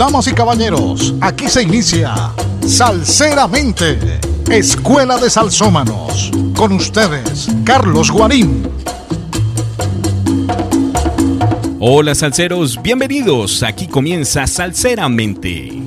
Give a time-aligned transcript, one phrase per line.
[0.00, 2.32] Damas y caballeros, aquí se inicia
[2.66, 3.98] Salseramente,
[4.50, 6.30] Escuela de Salsómanos.
[6.56, 8.66] Con ustedes, Carlos Guarín.
[11.78, 13.62] Hola salseros, bienvenidos.
[13.62, 15.82] Aquí comienza Salseramente.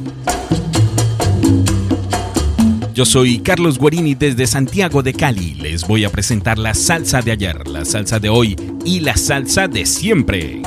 [2.93, 5.55] Yo soy Carlos Guarini desde Santiago de Cali.
[5.55, 9.67] Les voy a presentar la salsa de ayer, la salsa de hoy y la salsa
[9.67, 10.61] de siempre.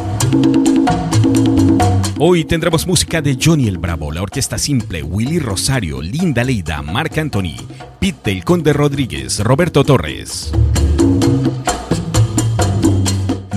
[2.18, 7.18] Hoy tendremos música de Johnny el Bravo, la Orquesta Simple, Willy Rosario, Linda Leida, Marc
[7.18, 7.56] Anthony,
[8.00, 10.50] Pete el Conde Rodríguez, Roberto Torres.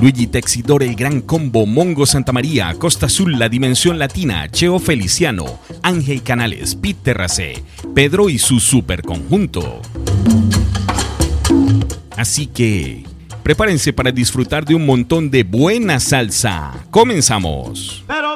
[0.02, 5.46] Luigi Texidor, el Gran Combo, Mongo Santa María, Costa Azul, La Dimensión Latina, Cheo Feliciano,
[5.82, 7.63] Ángel Canales, Pete Terracé,
[7.96, 9.82] Pedro y su superconjunto.
[12.18, 13.05] Así que,
[13.41, 16.74] prepárense para disfrutar de un montón de buena salsa.
[16.91, 18.04] Comenzamos.
[18.05, 18.29] Pero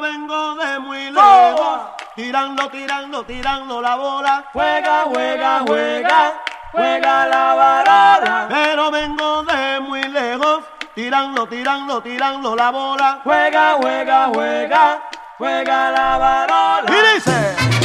[2.15, 4.45] tirando, tirando, tirando la bola.
[4.53, 6.33] Juega, juega, juega,
[6.71, 8.47] juega la varola.
[8.49, 10.63] Pero vengo de muy lejos
[10.95, 13.19] tirando, tirando, tirando la bola.
[13.23, 16.91] Juega, juega, juega, juega la varola.
[16.91, 17.82] Y dice,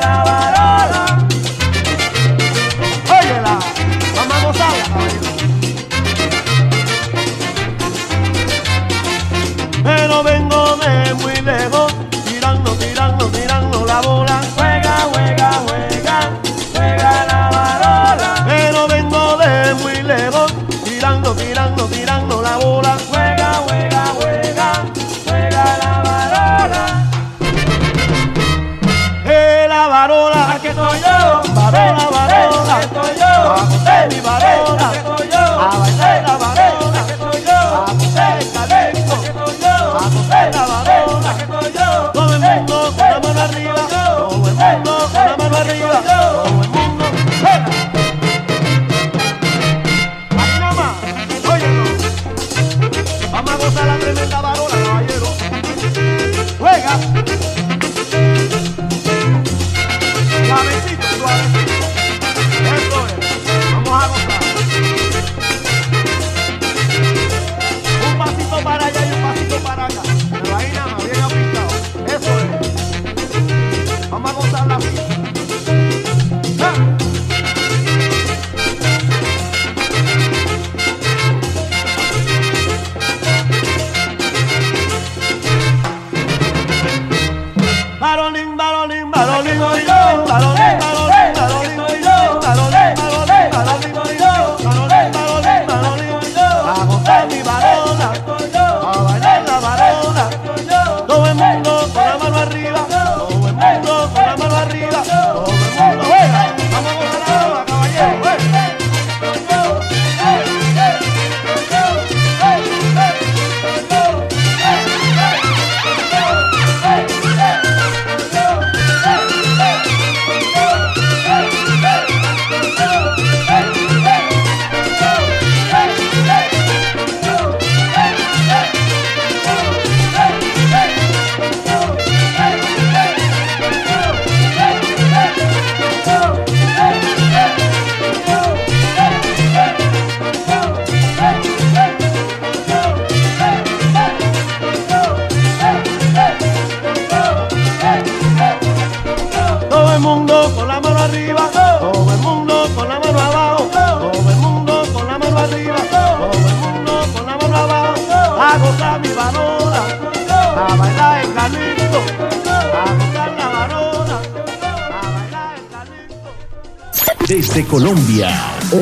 [0.00, 0.27] la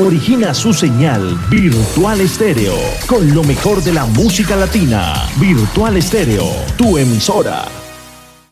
[0.07, 2.77] origina su señal Virtual Estéreo,
[3.09, 5.29] con lo mejor de la música latina.
[5.41, 6.45] Virtual Estéreo,
[6.79, 7.65] tu emisora.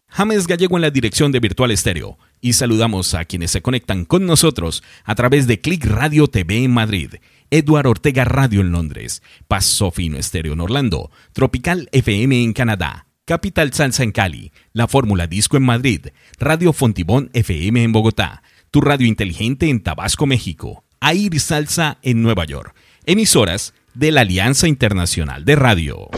[0.08, 4.26] James Gallego en la dirección de Virtual Estéreo y saludamos a quienes se conectan con
[4.26, 7.14] nosotros a través de Click Radio TV en Madrid,
[7.50, 13.72] Eduard Ortega Radio en Londres, Paso Fino Estéreo en Orlando, Tropical FM en Canadá, Capital
[13.72, 18.42] Salsa en Cali, La Fórmula Disco en Madrid, Radio Fontibón FM en Bogotá,
[18.72, 22.74] Tu Radio Inteligente en Tabasco, México, AIR Salsa en Nueva York,
[23.04, 26.08] emisoras de la Alianza Internacional de Radio.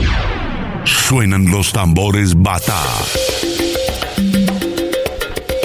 [0.85, 2.81] Suenan los tambores bata,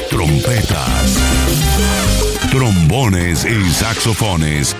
[0.09, 1.19] trompetas,
[2.50, 4.75] trombones y saxofones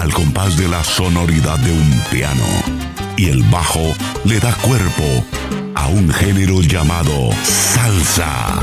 [0.00, 2.46] al compás de la sonoridad de un piano.
[3.16, 3.94] Y el bajo
[4.24, 5.24] le da cuerpo
[5.76, 8.58] a un género llamado salsa.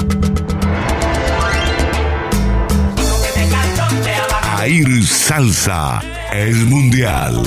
[4.63, 6.01] Salsa
[6.33, 7.43] es mundial.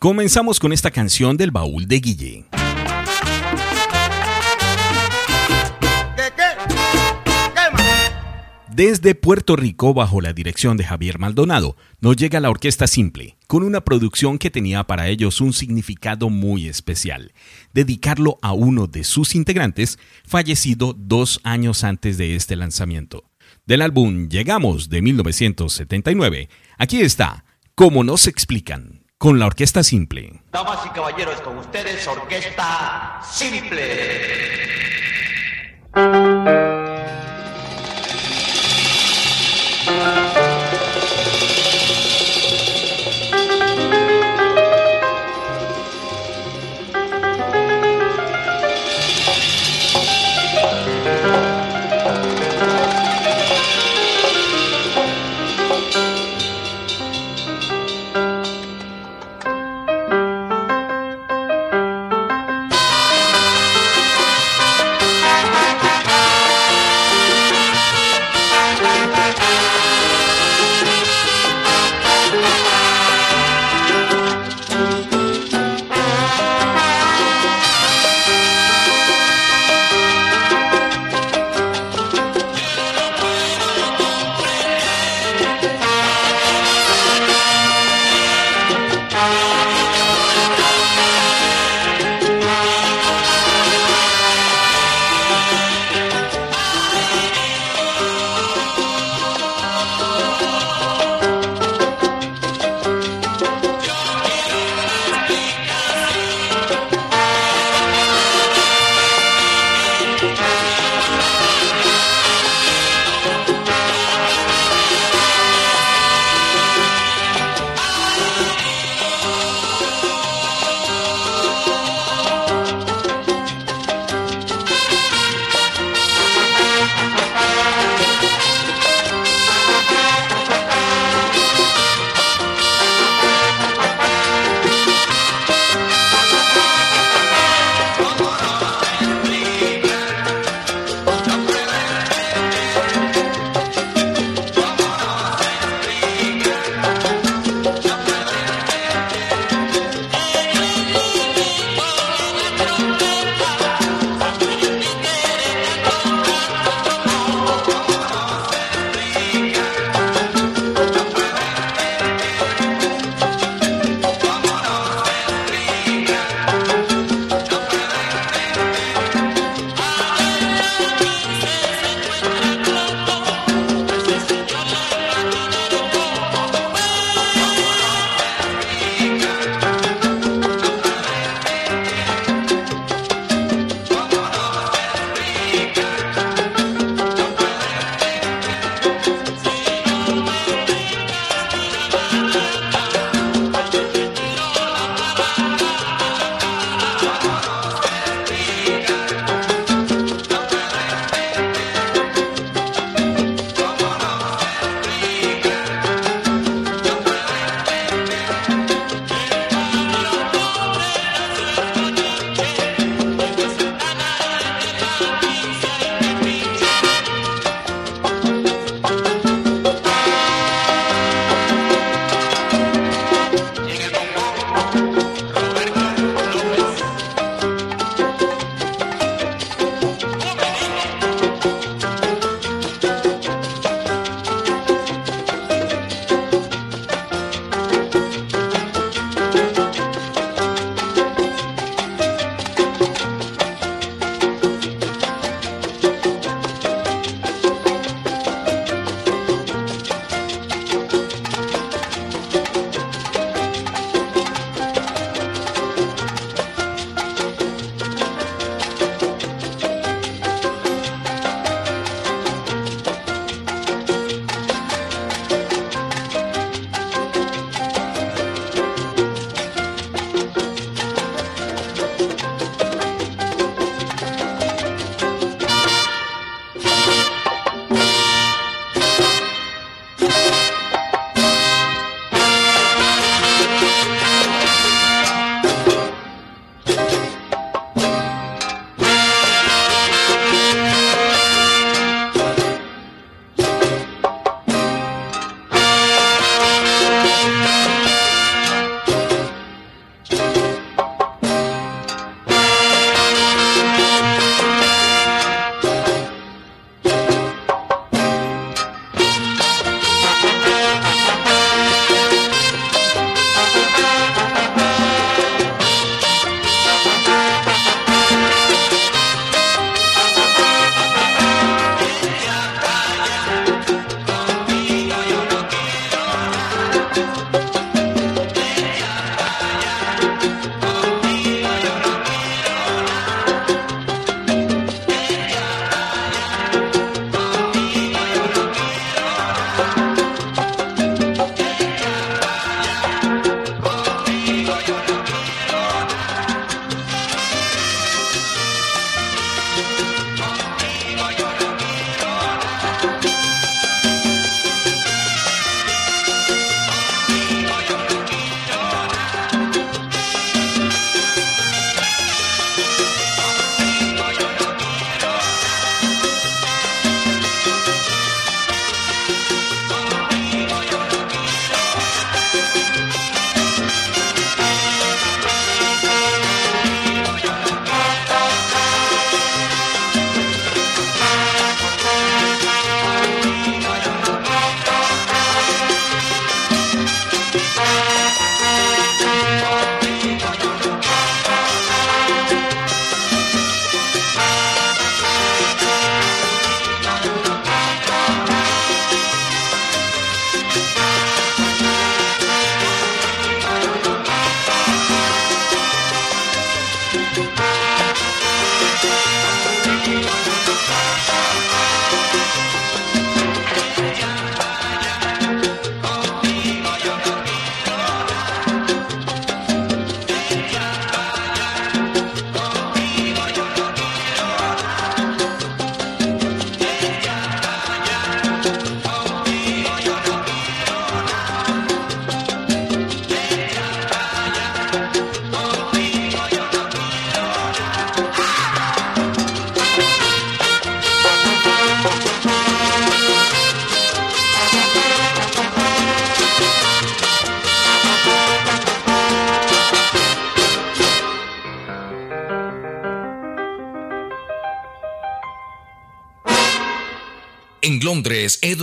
[0.00, 2.44] Comenzamos con esta canción del baúl de Guille.
[8.74, 13.64] Desde Puerto Rico, bajo la dirección de Javier Maldonado, nos llega la Orquesta Simple, con
[13.64, 17.34] una producción que tenía para ellos un significado muy especial,
[17.74, 23.24] dedicarlo a uno de sus integrantes, fallecido dos años antes de este lanzamiento
[23.66, 26.48] del álbum Llegamos de 1979.
[26.78, 27.44] Aquí está,
[27.74, 30.42] como nos explican, con la Orquesta Simple.
[30.50, 34.42] Damas y caballeros, con ustedes, Orquesta Simple.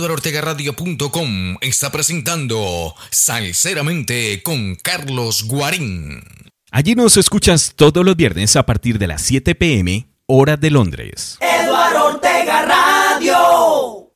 [0.00, 6.22] eduardortegaradio.com está presentando Salceramente con Carlos Guarín.
[6.70, 11.38] Allí nos escuchas todos los viernes a partir de las 7 pm, hora de Londres.
[11.40, 14.12] Eduardo Ortega Radio.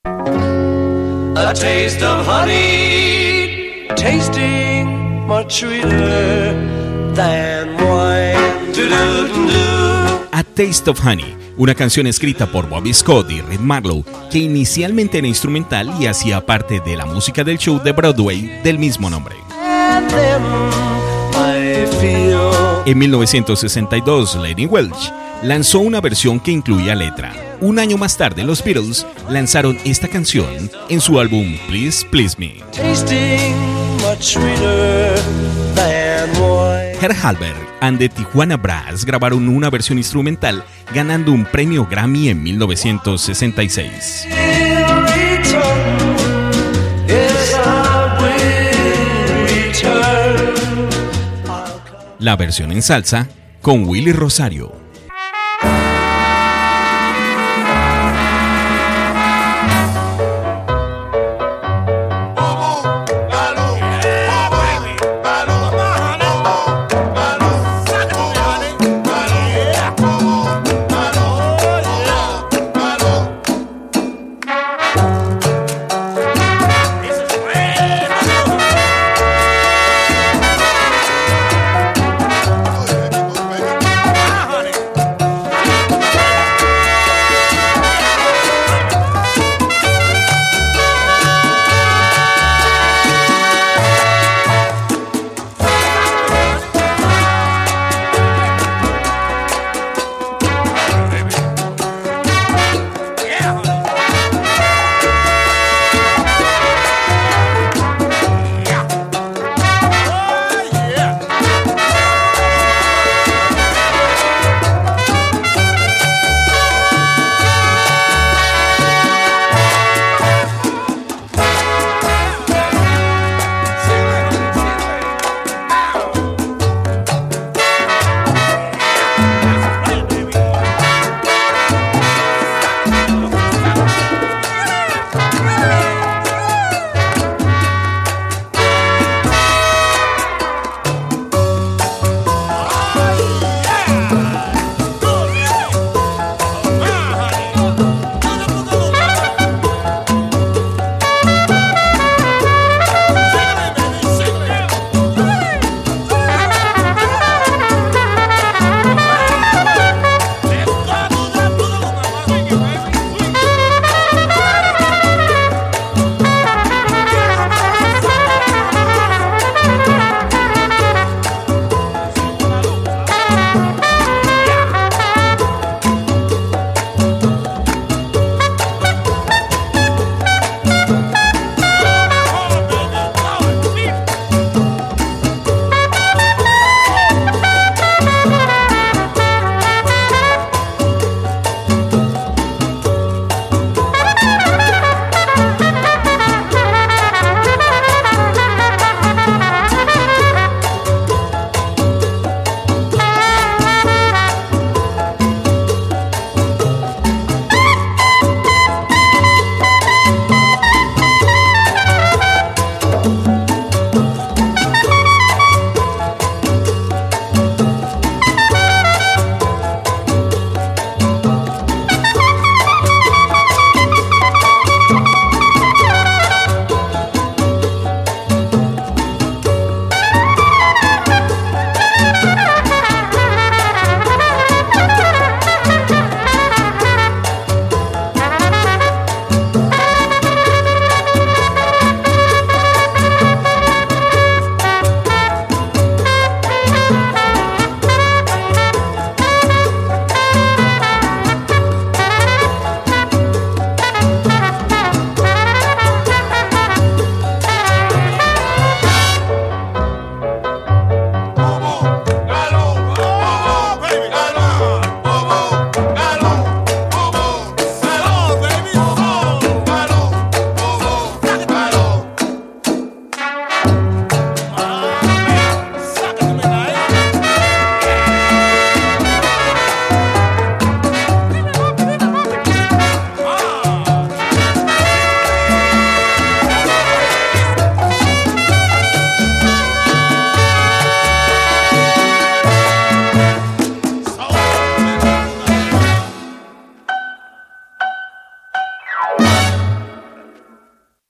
[1.37, 6.55] A taste of honey, tasting much sweeter
[7.15, 8.35] than wine.
[10.37, 15.19] A Taste of Honey, una canción escrita por Bobby Scott y Red Marlowe, que inicialmente
[15.19, 19.37] era instrumental y hacía parte de la música del show de Broadway del mismo nombre.
[22.85, 25.13] En 1962, Lady Welch
[25.45, 27.33] lanzó una versión que incluía letra.
[27.61, 32.57] Un año más tarde, los Beatles lanzaron esta canción en su álbum Please Please Me.
[37.01, 42.43] Herr Halberg and the Tijuana Brass grabaron una versión instrumental, ganando un premio Grammy en
[42.43, 44.27] 1966.
[47.07, 50.45] Yes, I will return.
[52.19, 53.29] La versión en salsa
[53.61, 54.84] con Willy Rosario.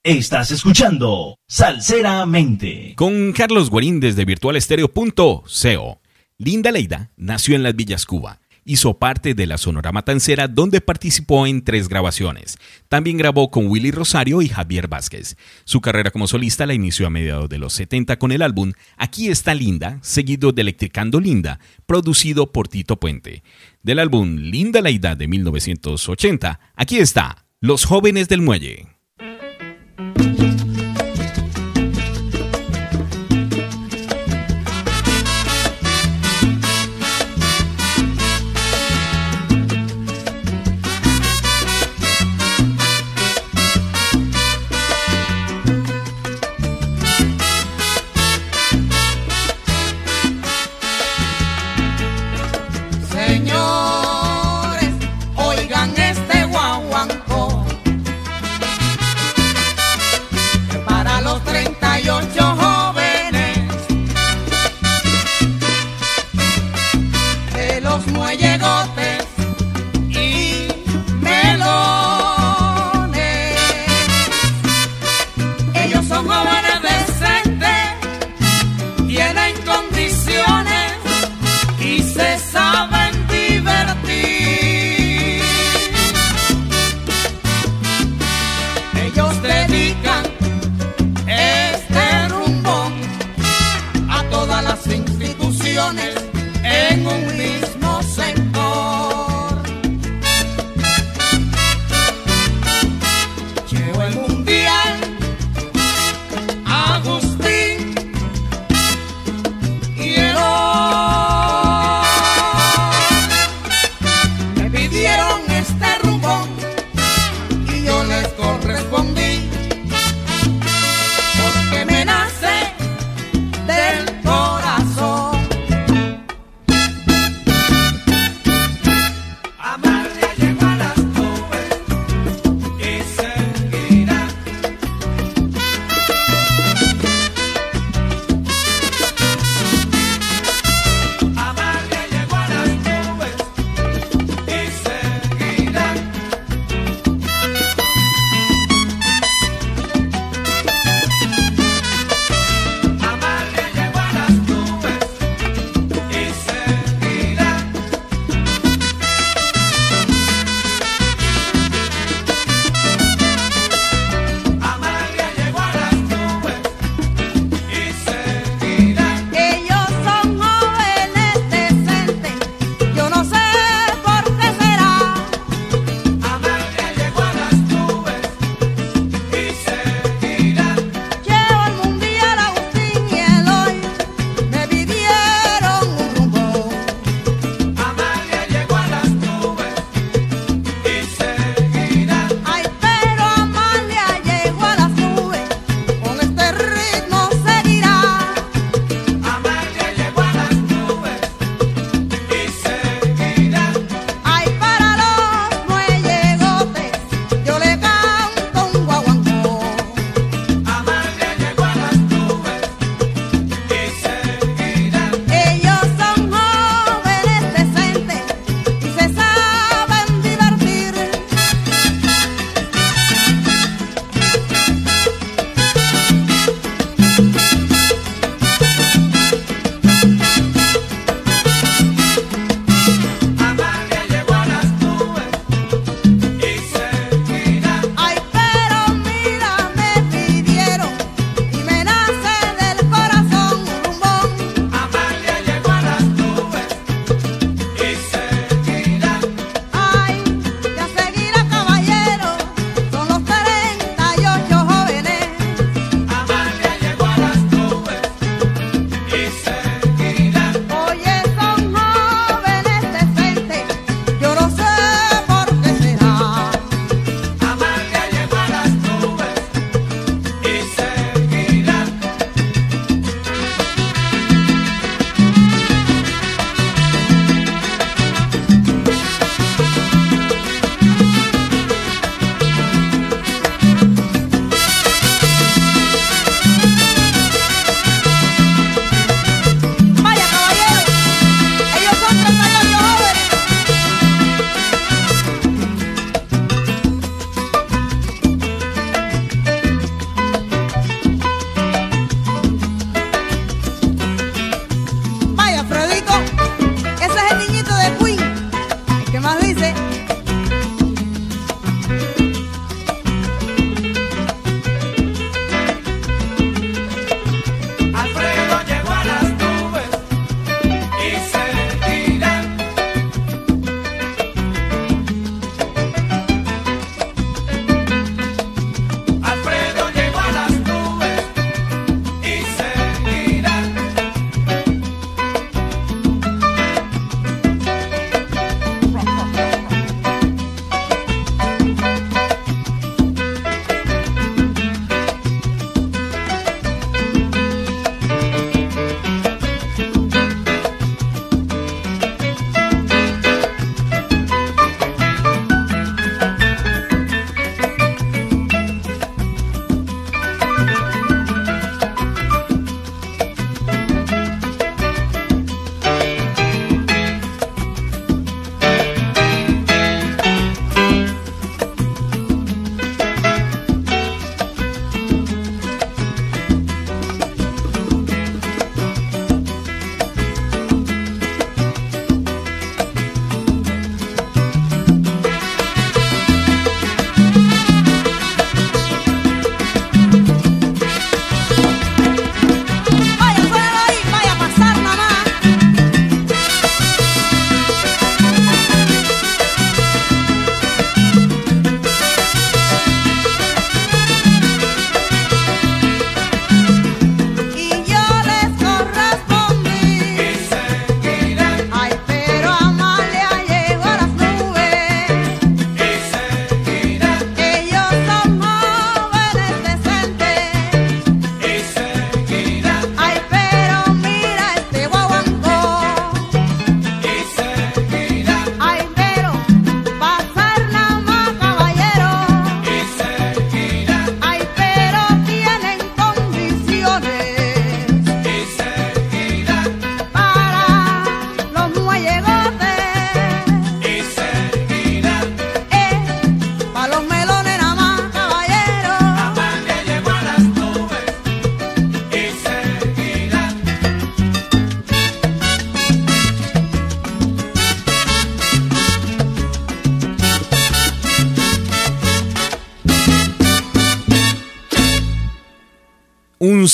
[0.05, 2.93] Estás escuchando Salseramente.
[2.95, 5.43] Con Carlos Guarín desde virtualestereo.co.
[6.37, 8.39] Linda Leida nació en las Villas Cuba.
[8.65, 12.59] Hizo parte de la Sonora Matancera donde participó en tres grabaciones.
[12.87, 15.37] También grabó con Willy Rosario y Javier Vázquez.
[15.63, 19.29] Su carrera como solista la inició a mediados de los 70 con el álbum Aquí
[19.29, 23.41] está Linda, seguido de Electricando Linda, producido por Tito Puente.
[23.81, 28.84] Del álbum Linda Leida de 1980, aquí está Los Jóvenes del Muelle.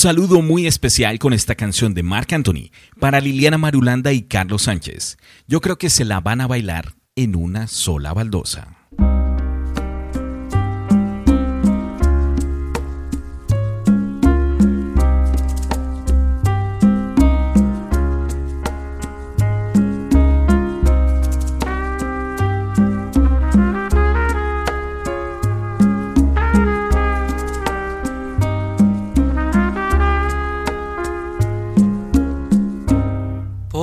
[0.02, 5.20] Saludo muy especial con esta canción de Marc Anthony para Liliana Marulanda y Carlos Sánchez.
[5.46, 8.81] Yo creo que se la van a bailar en una sola baldosa.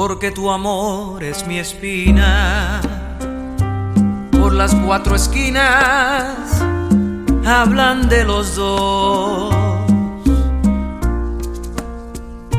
[0.09, 2.81] Porque tu amor es mi espina.
[4.33, 6.63] Por las cuatro esquinas
[7.45, 9.55] hablan de los dos.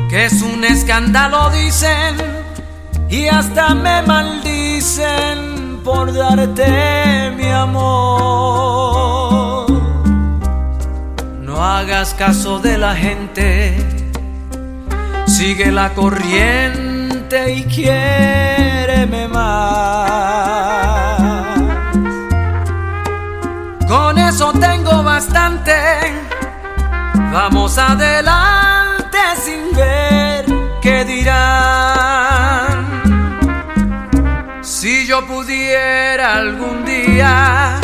[0.08, 2.14] Que es un escándalo, dicen,
[3.08, 8.12] y hasta me maldicen por darte mi amor.
[11.40, 13.74] No hagas caso de la gente,
[15.26, 16.89] sigue la corriente
[17.32, 21.20] y quiéreme más.
[23.86, 25.72] Con eso tengo bastante.
[27.32, 30.44] Vamos adelante sin ver
[30.82, 32.88] qué dirán.
[34.62, 37.80] Si yo pudiera algún día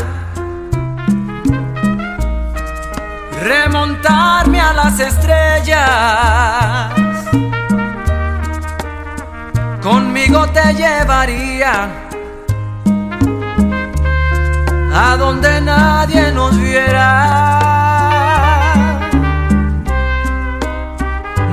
[3.42, 7.05] remontarme a las estrellas
[9.86, 11.72] conmigo te llevaría
[14.92, 17.04] a donde nadie nos viera.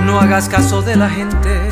[0.06, 1.69] No hagas caso de la gente,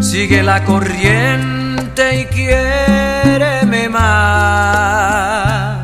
[0.00, 5.78] sigue la corriente y quiéreme más.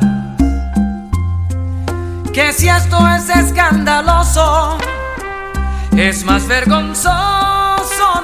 [2.31, 4.77] Que si esto es escandaloso,
[5.97, 7.64] es más vergonzoso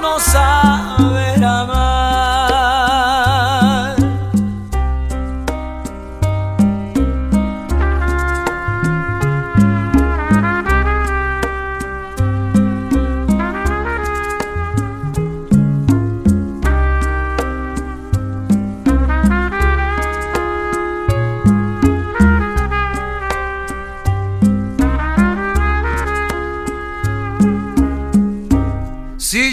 [0.02, 2.01] no saber amar.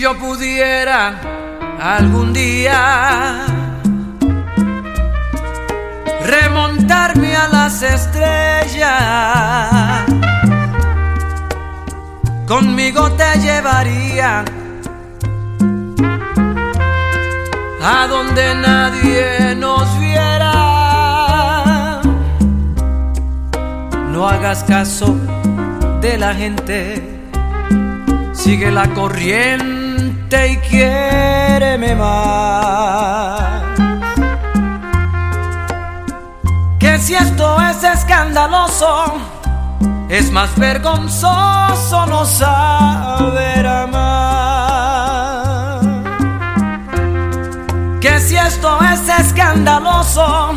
[0.09, 1.21] Yo pudiera
[1.79, 3.45] algún día
[6.25, 8.91] remontarme a las estrellas,
[12.47, 14.45] conmigo te llevaría
[17.83, 22.01] a donde nadie nos viera.
[24.11, 25.15] No hagas caso
[26.01, 27.03] de la gente
[28.33, 29.78] sigue la corriente
[30.31, 33.63] y quiéreme más.
[36.79, 39.15] Que si esto es escandaloso,
[40.09, 44.19] es más vergonzoso no saber amar.
[48.01, 50.55] Que si esto es escandaloso,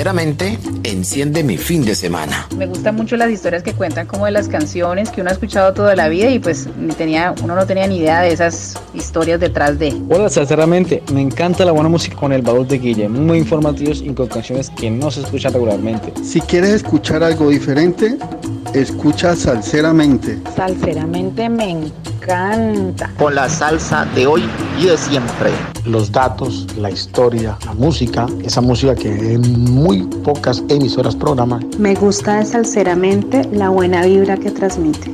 [0.00, 2.48] Sinceramente enciende mi fin de semana.
[2.56, 5.74] Me gustan mucho las historias que cuentan como de las canciones que uno ha escuchado
[5.74, 9.78] toda la vida y pues tenía, uno no tenía ni idea de esas historias detrás
[9.78, 9.94] de.
[10.08, 14.08] Hola, sinceramente, me encanta la buena música con el baúl de Guille, muy informativos y
[14.14, 16.14] con canciones que no se escuchan regularmente.
[16.24, 18.16] Si quieres escuchar algo diferente,
[18.72, 20.38] escucha Salseramente.
[20.56, 22.09] Salseramente me encanta.
[23.18, 25.50] Con la salsa de hoy y de siempre.
[25.84, 31.68] Los datos, la historia, la música, esa música que en muy pocas emisoras programan.
[31.78, 35.12] Me gusta Salseramente la buena vibra que transmite.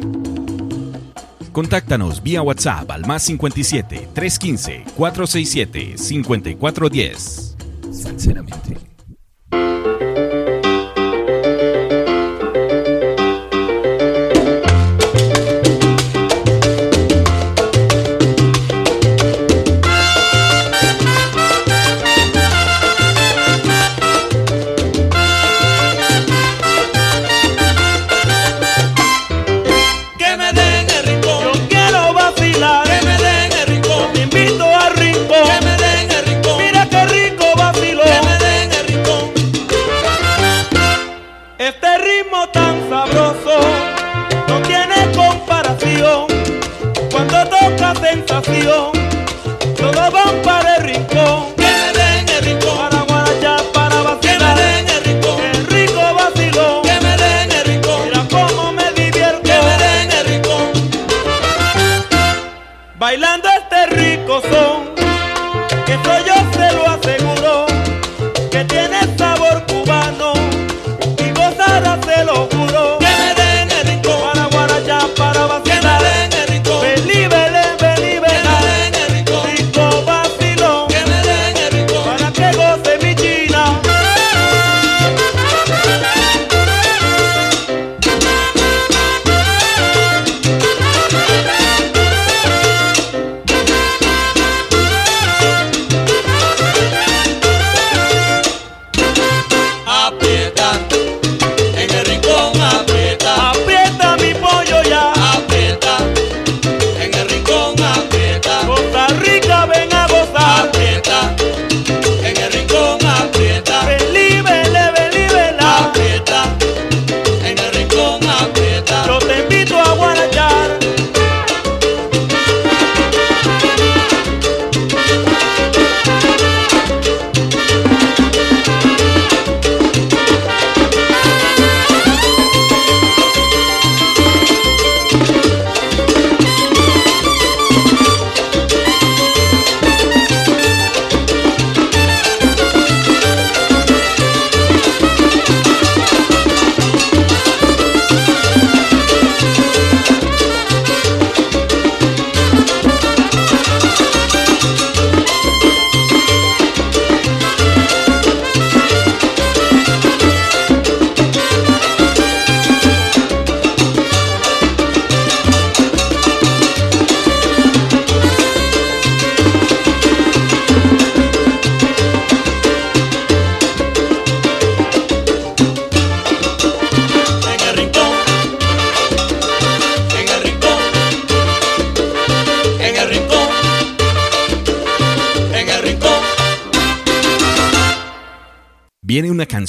[1.53, 7.57] Contáctanos vía WhatsApp al más 57 315 467 5410.
[7.93, 8.96] Sinceramente.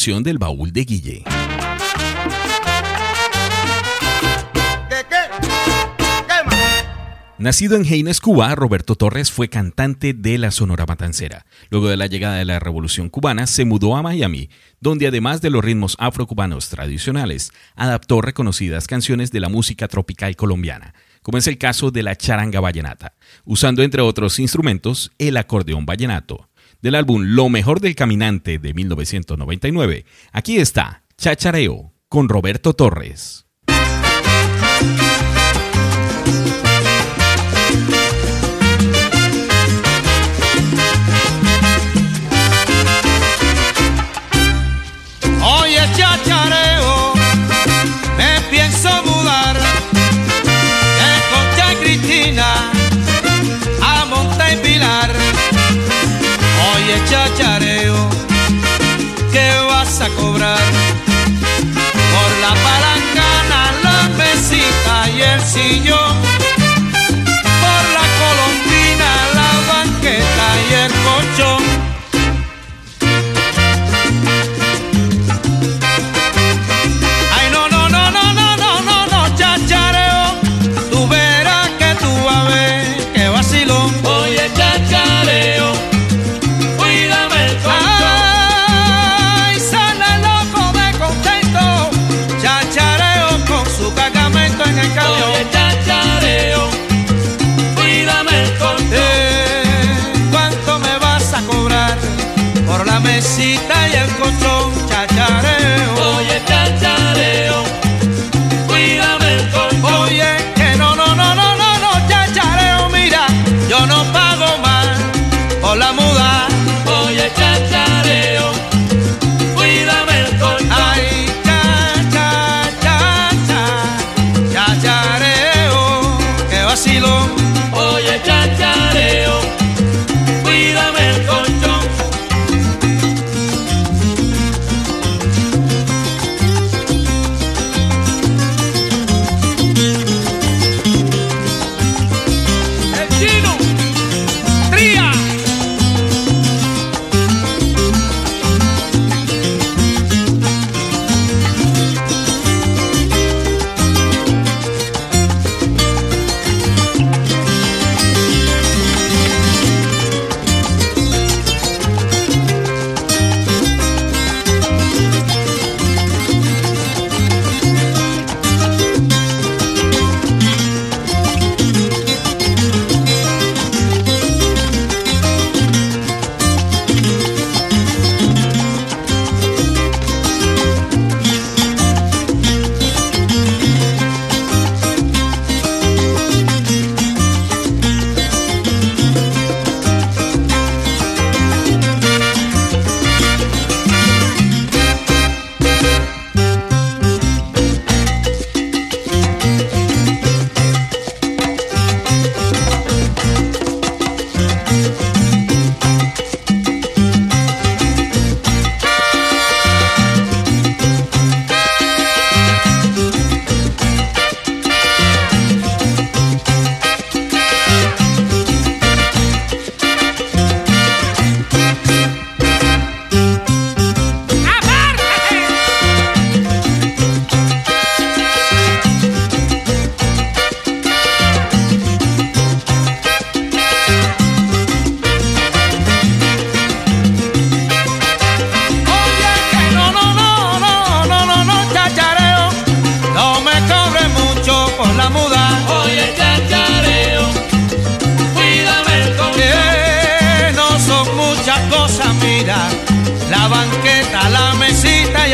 [0.08, 1.24] Del baúl de Guille.
[7.38, 11.46] Nacido en Heines, Cuba, Roberto Torres fue cantante de la Sonora Matancera.
[11.70, 14.50] Luego de la llegada de la Revolución Cubana, se mudó a Miami,
[14.80, 20.94] donde además de los ritmos afrocubanos tradicionales, adaptó reconocidas canciones de la música tropical colombiana,
[21.22, 26.47] como es el caso de la charanga vallenata, usando entre otros instrumentos el acordeón vallenato
[26.82, 30.06] del álbum Lo mejor del caminante de 1999.
[30.32, 33.47] Aquí está Chachareo con Roberto Torres.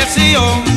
[0.05, 0.72] decepción.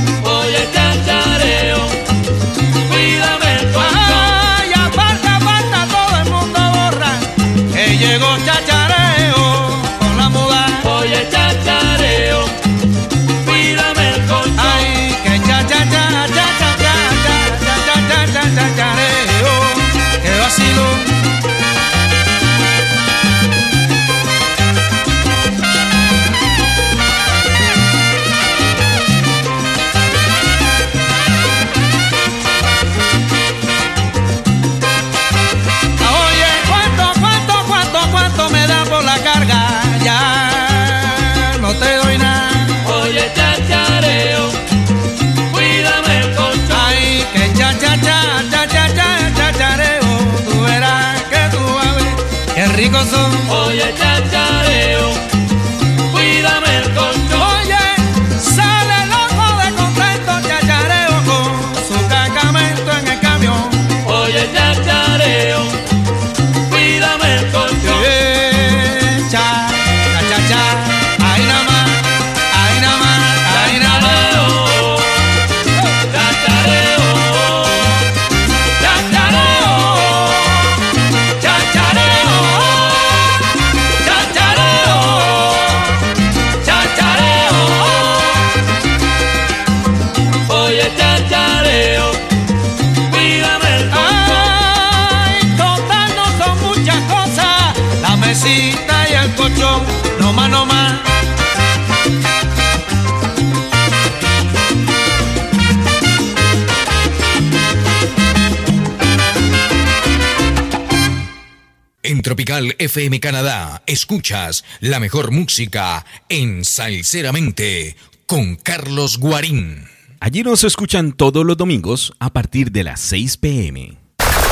[112.57, 119.85] Tropical FM Canadá, escuchas la mejor música en Salceramente con Carlos Guarín.
[120.21, 123.99] Allí nos escuchan todos los domingos a partir de las 6 pm.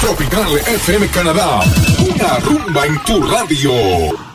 [0.03, 1.61] Tropical FM Canadá,
[1.99, 4.34] una rumba en tu radio.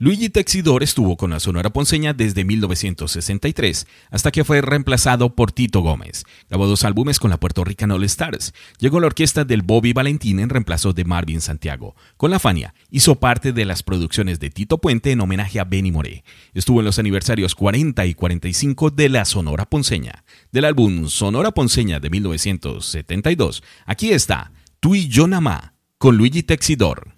[0.00, 5.80] Luigi Texidor estuvo con la Sonora Ponceña desde 1963 hasta que fue reemplazado por Tito
[5.80, 6.24] Gómez.
[6.48, 8.54] Grabó dos álbumes con la Puerto Rican All Stars.
[8.78, 11.96] Llegó la orquesta del Bobby Valentín en reemplazo de Marvin Santiago.
[12.16, 15.90] Con la Fania hizo parte de las producciones de Tito Puente en homenaje a Benny
[15.90, 16.22] Moré.
[16.54, 20.22] Estuvo en los aniversarios 40 y 45 de la Sonora Ponceña.
[20.52, 27.17] Del álbum Sonora Ponceña de 1972, aquí está Tú y yo Namá con Luigi Texidor.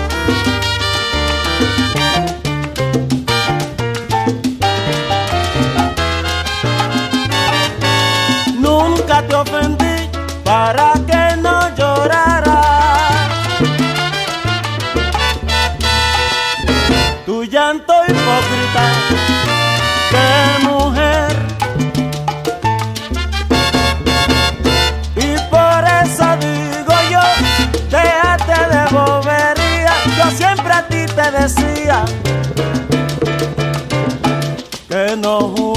[31.21, 32.05] Te decía
[34.89, 35.70] que no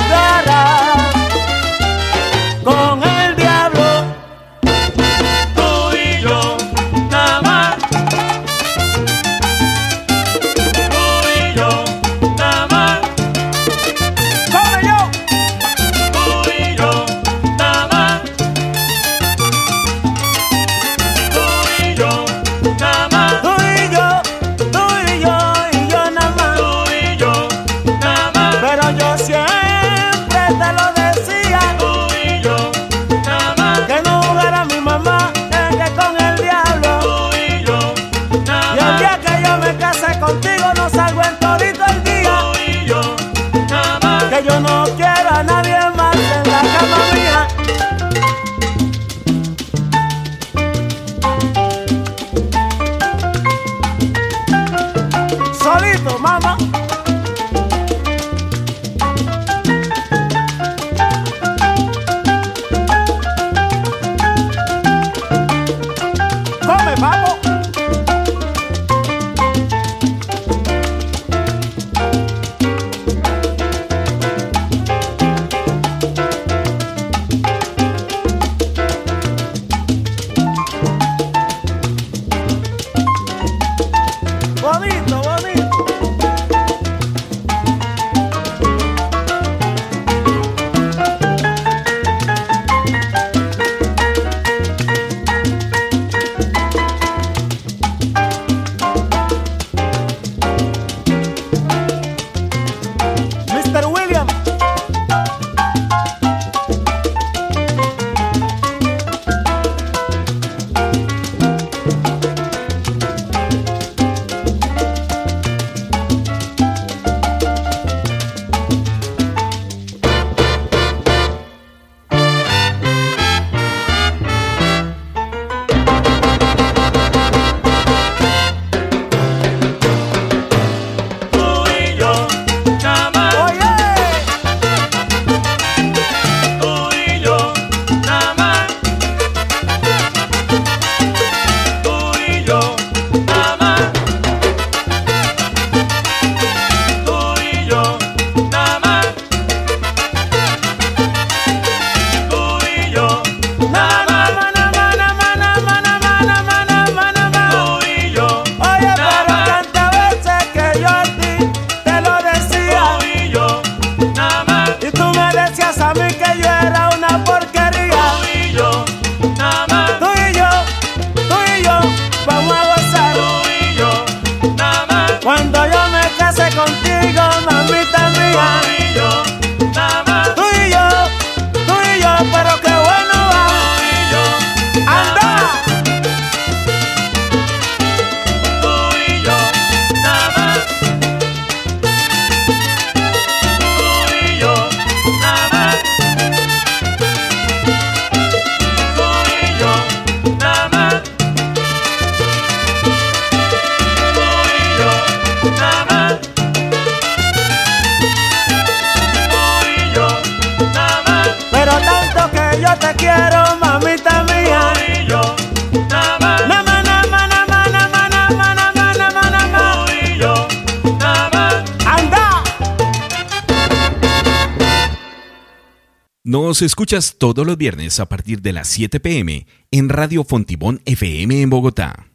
[226.62, 231.50] Escuchas todos los viernes a partir de las 7 pm en Radio Fontibón FM en
[231.50, 232.06] Bogotá.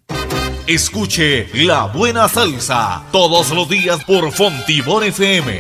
[0.68, 5.60] Escuche La Buena Salsa todos los días por Fontibón FM.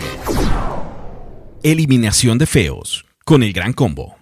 [1.63, 4.15] Eliminación de feos con el gran combo.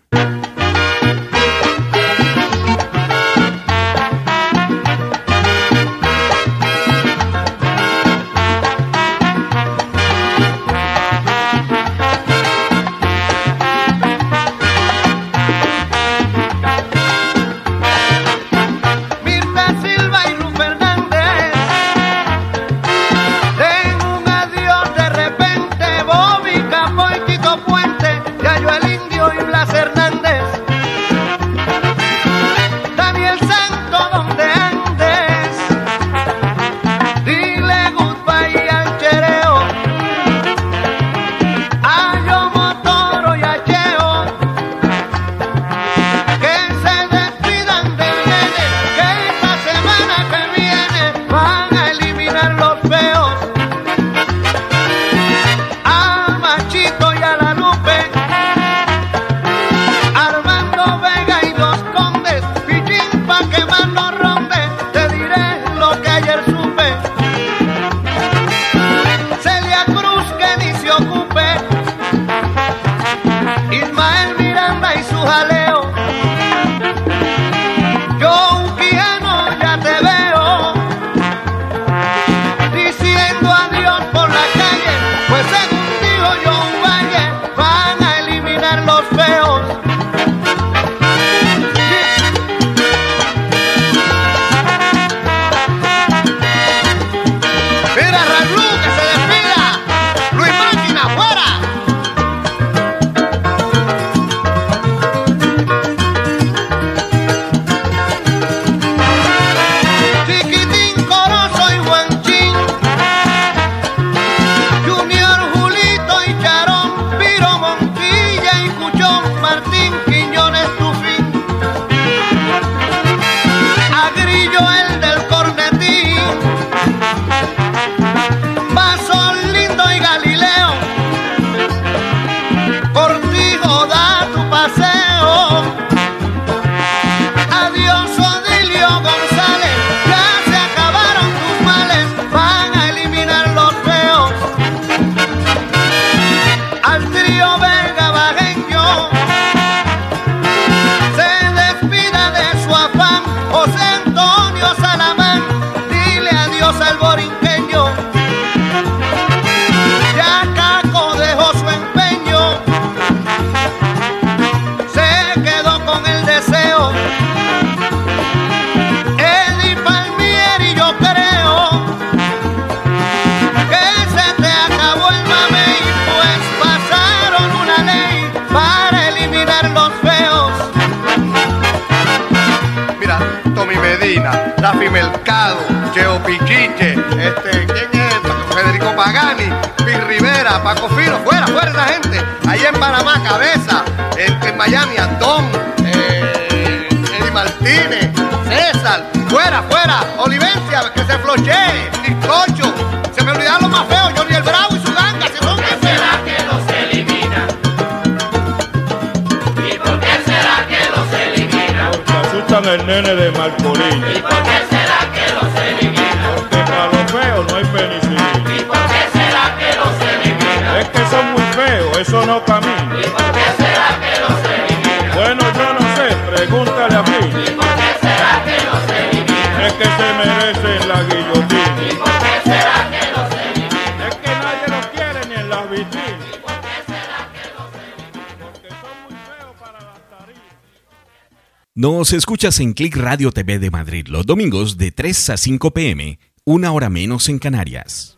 [241.80, 246.18] Nos escuchas en Click Radio TV de Madrid los domingos de 3 a 5 pm,
[246.44, 248.18] una hora menos en Canarias.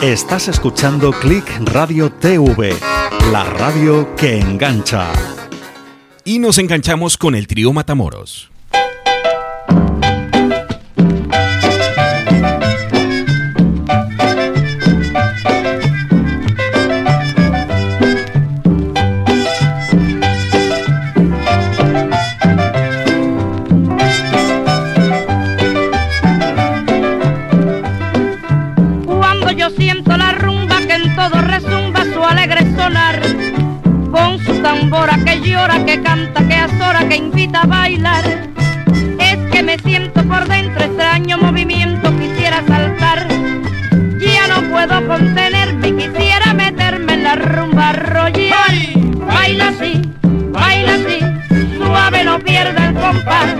[0.00, 2.72] Estás escuchando Click Radio TV,
[3.32, 5.10] la radio que engancha.
[6.24, 8.49] Y nos enganchamos con el trío Matamoros.
[36.02, 38.24] Canta, que azora, que invita a bailar.
[39.18, 43.26] Es que me siento por dentro extraño movimiento, quisiera saltar.
[44.18, 48.76] Ya no puedo contenerme, quisiera meterme en la rumba royal.
[49.26, 50.02] Baila así,
[50.52, 51.18] baila así,
[51.76, 53.54] suave no pierda el compás.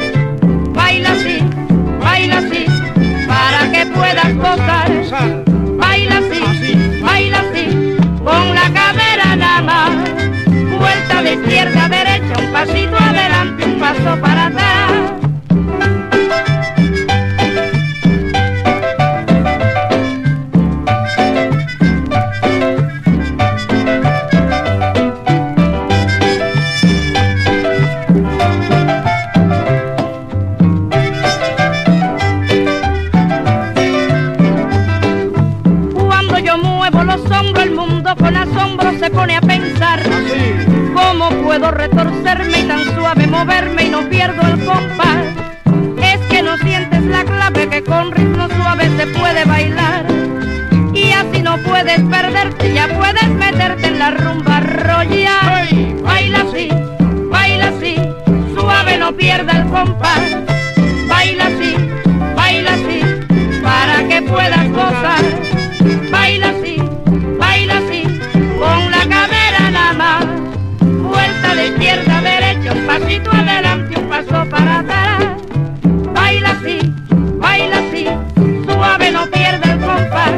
[0.74, 1.38] Baila así,
[2.00, 2.66] baila así,
[3.26, 4.90] para que puedas gozar.
[5.78, 7.49] Baila así, baila así,
[11.32, 14.89] izquierda derecha, un pasito adelante, un paso para atrás.
[42.34, 45.26] Retorcerme y tan suave moverme y no pierdo el compás?
[46.02, 50.06] Es que no sientes la clave que con ritmo suave se puede bailar.
[50.94, 55.68] Y así no puedes perderte, ya puedes meterte en la rumba royal.
[56.02, 56.68] Baila así,
[57.30, 57.96] baila así,
[58.54, 60.36] suave no pierda el compás.
[61.08, 61.74] Baila así,
[62.36, 63.00] baila así,
[63.62, 64.69] para que puedas
[72.90, 75.22] pasito adelante, un paso para atrás.
[76.12, 76.78] Baila así,
[77.38, 78.04] baila así,
[78.66, 80.32] suave no pierda el compás.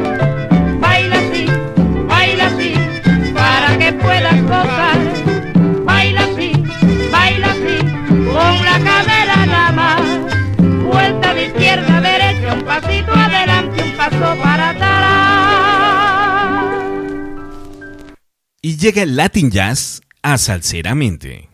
[0.80, 1.46] Baila así,
[2.06, 2.74] baila así,
[3.32, 4.98] para que puedas gozar.
[5.84, 6.52] Baila así,
[7.10, 7.78] baila así,
[8.08, 10.02] con la cadera nada más.
[10.92, 14.92] Vuelta de izquierda a derecha, un pasito adelante, un paso para atrás.
[18.60, 21.48] Y llega el Latin Jazz a Salseramente.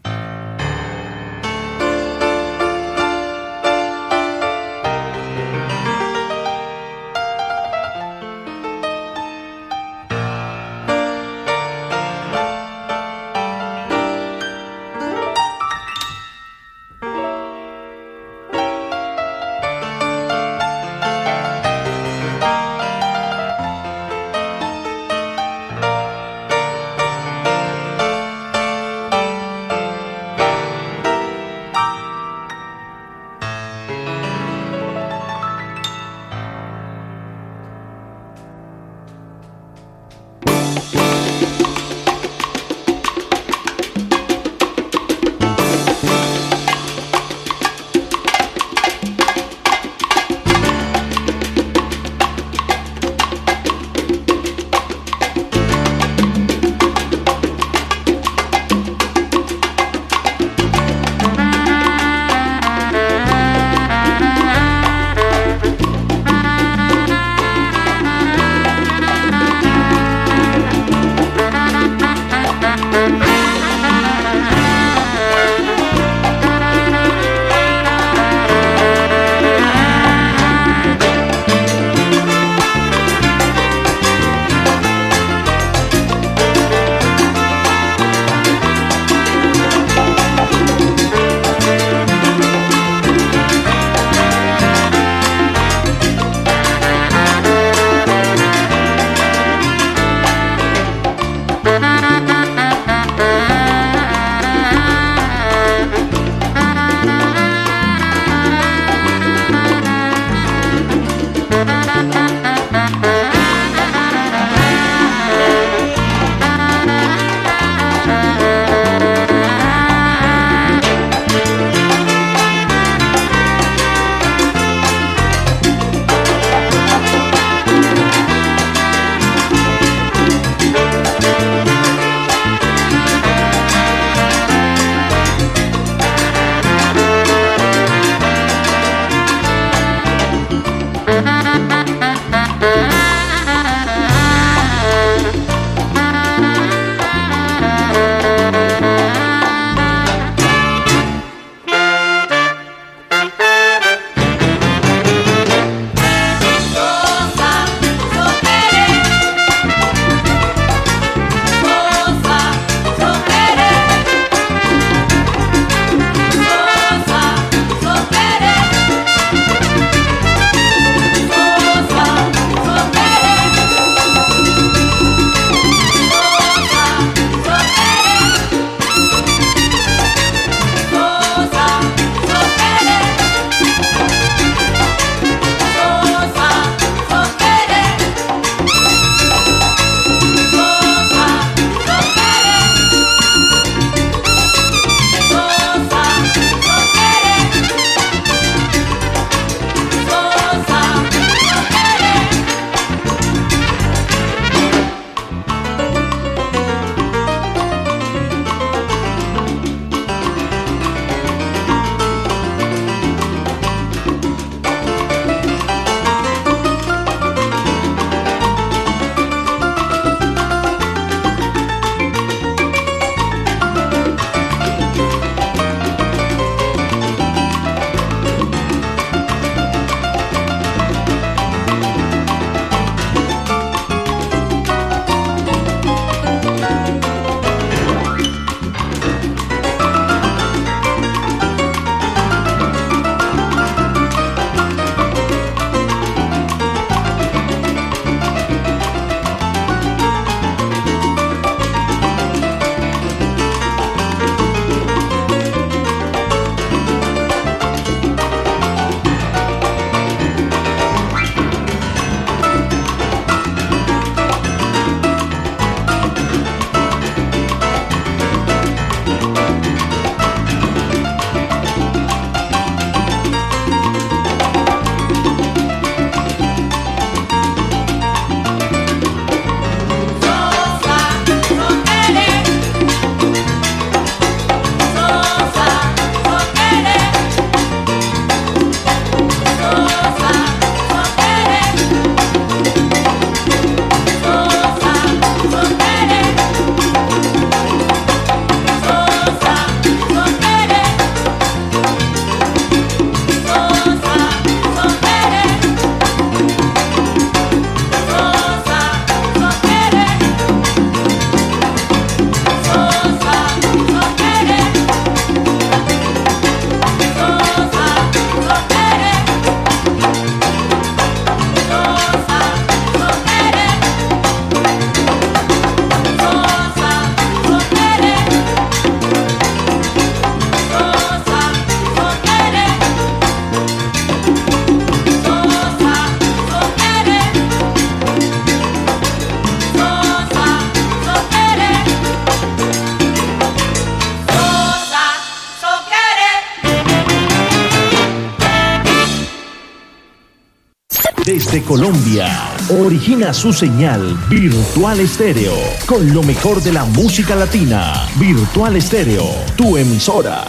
[351.88, 352.28] Colombia,
[352.68, 355.54] origina su señal Virtual Estéreo
[355.86, 358.06] con lo mejor de la música latina.
[358.16, 359.24] Virtual Estéreo,
[359.56, 360.44] tu emisora.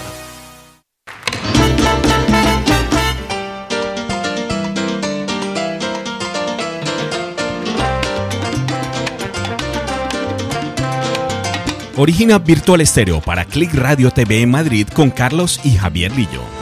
[11.95, 16.58] Origina Virtual Estéreo para Click Radio TV en Madrid con Carlos y Javier Lillo.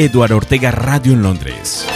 [0.00, 1.86] Eduardo Ortega Radio en Londres.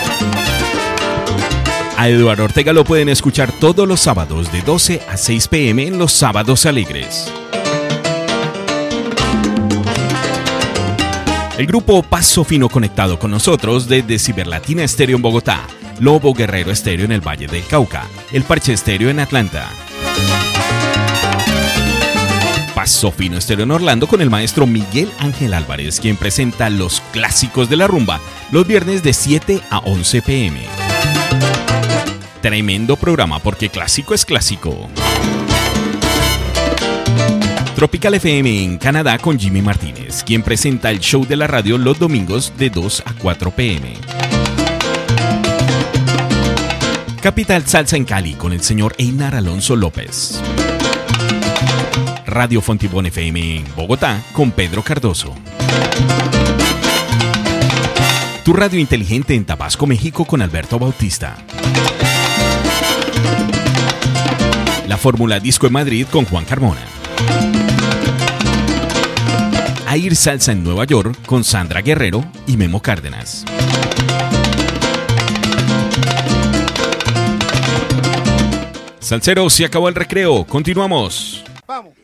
[1.96, 5.96] A Eduardo Ortega lo pueden escuchar todos los sábados de 12 a 6 pm en
[5.96, 7.32] los sábados alegres.
[11.57, 15.66] El grupo Paso Fino conectado con nosotros desde Ciberlatina Estéreo en Bogotá,
[15.98, 19.70] Lobo Guerrero Estéreo en el Valle del Cauca, El Parche Estéreo en Atlanta.
[22.95, 27.68] Paso Fino Estéreo en Orlando con el maestro Miguel Ángel Álvarez, quien presenta los clásicos
[27.68, 28.20] de la rumba
[28.53, 30.61] los viernes de 7 a 11 pm.
[32.40, 34.88] Tremendo programa porque clásico es clásico.
[37.74, 41.99] Tropical FM en Canadá con Jimmy Martínez, quien presenta el show de la radio los
[41.99, 43.95] domingos de 2 a 4 pm.
[47.20, 50.40] Capital Salsa en Cali con el señor Einar Alonso López.
[52.35, 55.32] Radio Fontibón FM en Bogotá con Pedro Cardoso.
[58.45, 61.37] Tu radio inteligente en Tabasco, México con Alberto Bautista.
[64.89, 66.80] La Fórmula Disco en Madrid con Juan Carmona.
[69.93, 73.45] Air Salsa en Nueva York con Sandra Guerrero y Memo Cárdenas.
[78.99, 80.45] Salcero, se acabó el recreo.
[80.45, 81.45] Continuamos.
[81.68, 82.03] Vamos.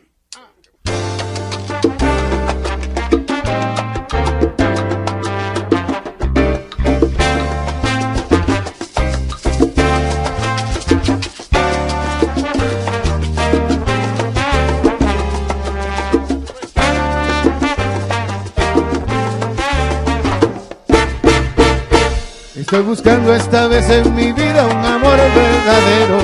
[22.71, 26.19] Estoy buscando esta vez en mi vida un amor verdadero.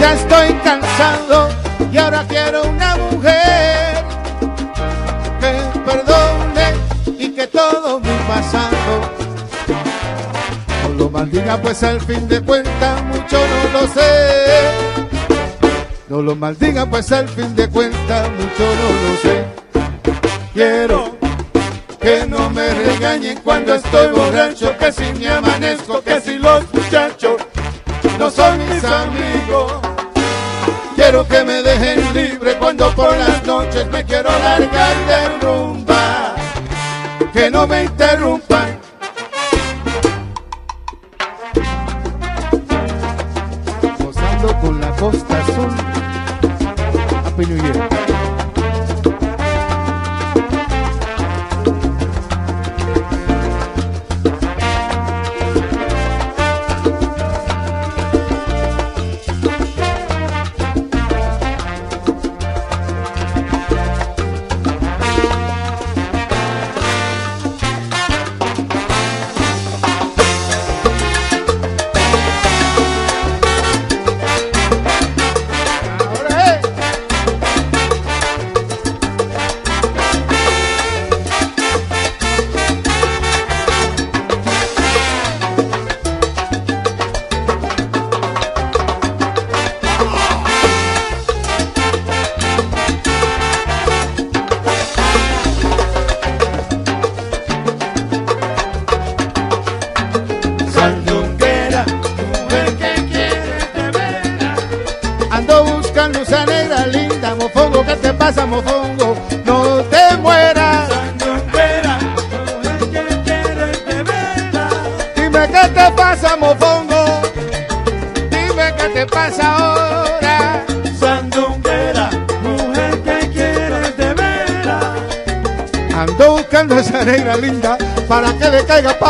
[0.00, 1.48] Ya estoy cansado
[1.92, 4.04] y ahora quiero una mujer
[5.40, 9.10] que perdone y que todo mi pasado
[10.84, 14.70] no lo maldiga, pues al fin de cuentas mucho no lo sé.
[16.08, 19.44] No lo maldiga, pues al fin de cuentas mucho no lo sé.
[20.54, 20.97] Quiero
[23.08, 27.36] me regañen cuando estoy borracho, que si me amanezco, que si los muchachos
[28.18, 29.72] no son mis amigos.
[30.94, 36.34] Quiero que me dejen libre cuando por las noches me quiero largar de rumba.
[37.32, 38.78] Que no me interrumpan.
[43.98, 45.72] Gozando con la costa azul.
[47.24, 48.17] Happy New.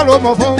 [0.05, 0.58] Le caiga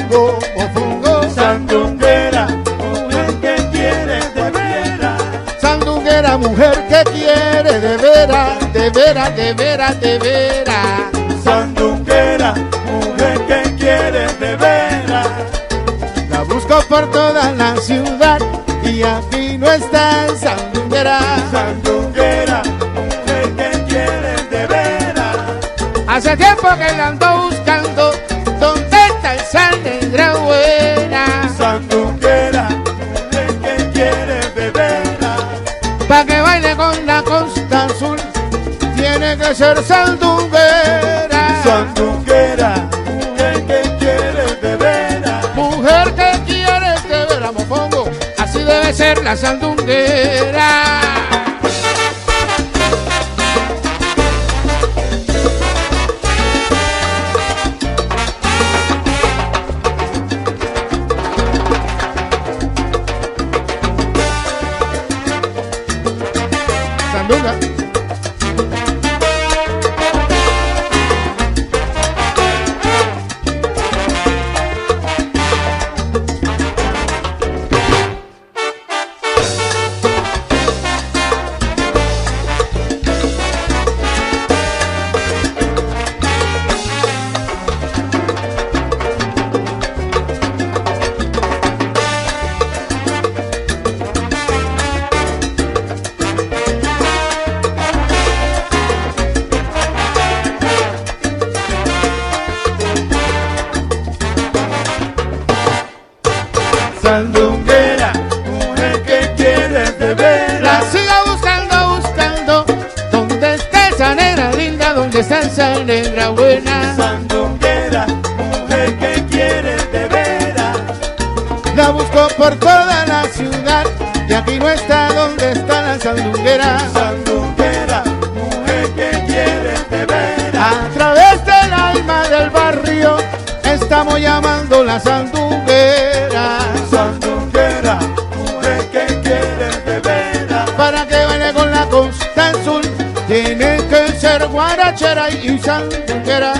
[122.37, 123.85] por toda la ciudad.
[124.29, 126.79] Y aquí no está donde está la sandunguera.
[126.93, 128.03] Sandunguera,
[128.35, 130.73] mujer que quieres de veras.
[130.73, 133.17] A través del alma del barrio
[133.65, 136.59] estamos llamando la sandunguera.
[136.91, 137.99] Sandunguera,
[138.37, 140.71] mujer que quieres de veras.
[140.71, 142.83] Para que baile con la costa azul
[143.27, 145.59] tiene que ser guarachera y.
[145.59, 146.53] Sandunguera,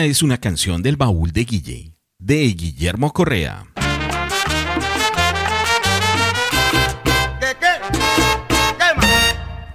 [0.00, 3.66] Esta es una canción del baúl de Guille, de Guillermo Correa.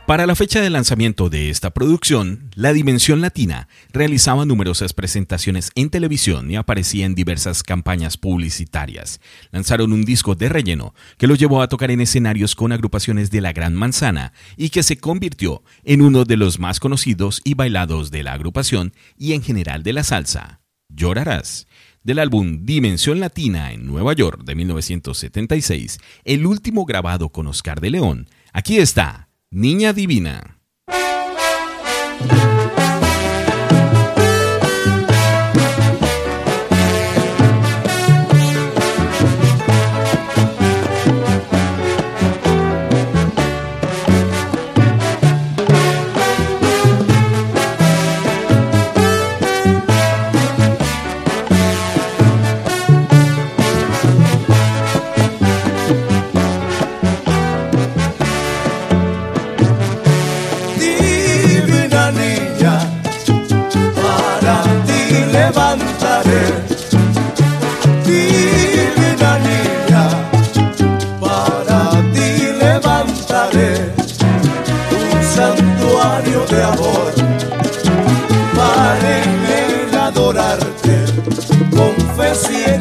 [0.08, 5.90] Para la fecha de lanzamiento de esta producción, la Dimensión Latina realizaba numerosas presentaciones en
[5.90, 9.22] televisión y aparecía en diversas campañas publicitarias.
[9.52, 13.42] Lanzaron un disco de relleno que los llevó a tocar en escenarios con agrupaciones de
[13.42, 18.12] la Gran Manzana y que se convirtió en uno de los más conocidos y bailados
[18.12, 20.62] de la agrupación y en general de la salsa.
[20.90, 21.68] Llorarás.
[22.04, 27.90] Del álbum Dimensión Latina en Nueva York de 1976, el último grabado con Oscar de
[27.90, 29.94] León, aquí está Niña.
[29.94, 30.56] Divina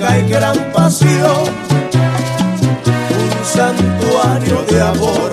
[0.05, 1.44] entrega y gran pasión,
[3.10, 5.24] un santuario de amor.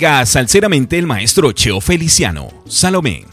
[0.00, 3.26] llega salseramente el maestro Cheo Feliciano, Salomé.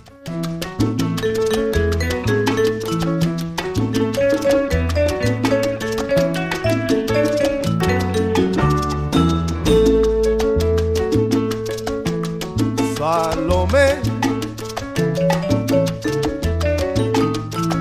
[12.97, 14.01] Salomé,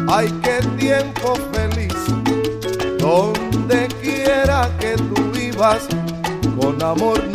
[0.06, 1.92] ay qué tiempo feliz,
[3.00, 5.88] donde quiera que tú vivas
[6.60, 7.25] con amor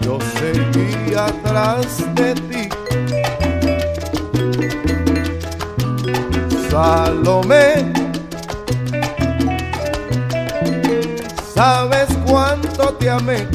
[0.00, 2.68] yo seguí atrás de ti.
[6.70, 7.92] Salomé,
[11.54, 13.46] sabes cuánto te amé,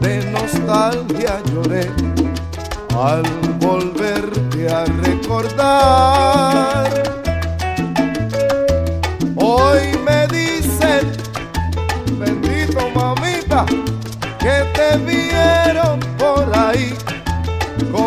[0.00, 1.90] de nostalgia lloré
[2.96, 3.22] al
[3.58, 6.40] volverte a recordar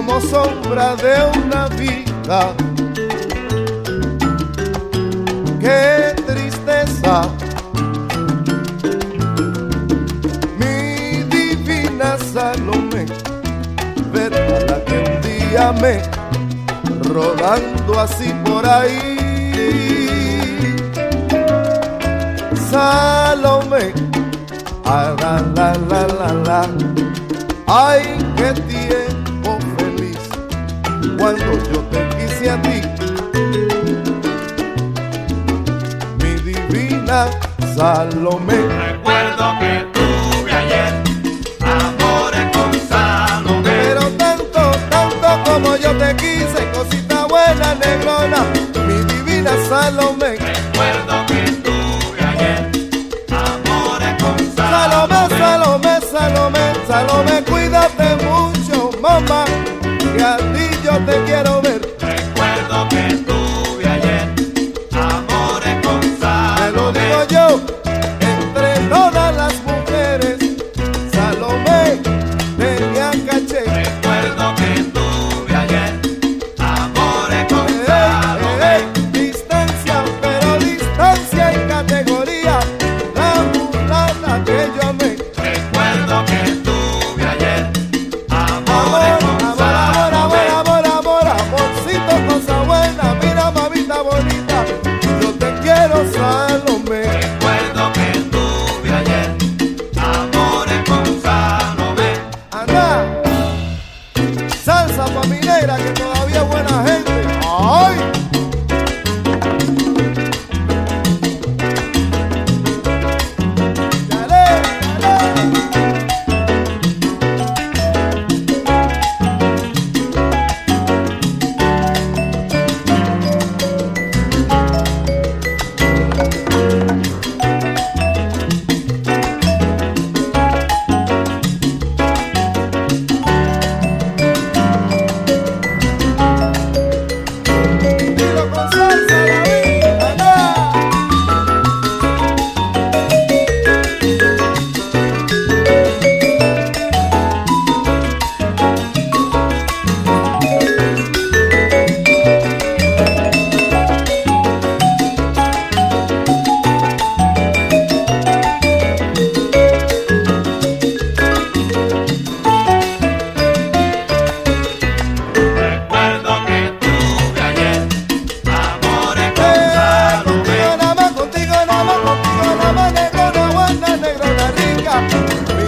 [0.05, 2.53] como sombra de una vida.
[5.59, 7.29] Qué tristeza,
[10.57, 13.05] mi divina Salomé,
[14.11, 16.01] verla que un día me
[17.09, 19.15] rodando así por ahí.
[22.69, 23.93] Salomé,
[24.85, 26.67] ah, la la la la la,
[27.67, 28.12] ay
[31.23, 32.81] cuando yo te quise a ti.
[36.19, 37.29] Mi divina
[37.73, 38.57] Salomé.
[38.91, 39.92] Recuerdo que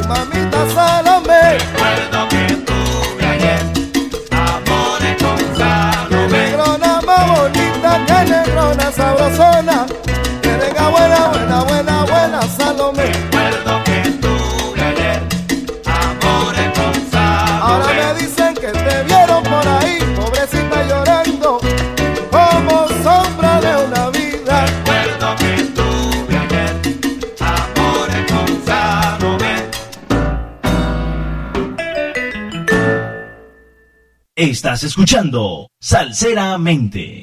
[0.07, 0.45] mi
[34.84, 37.15] Escuchando Salseramente.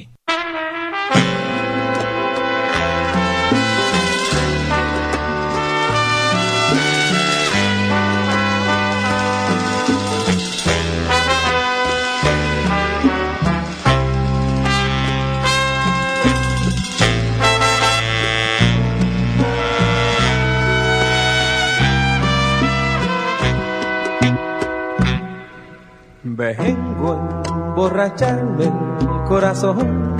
[27.93, 30.15] Emborracharme el corazón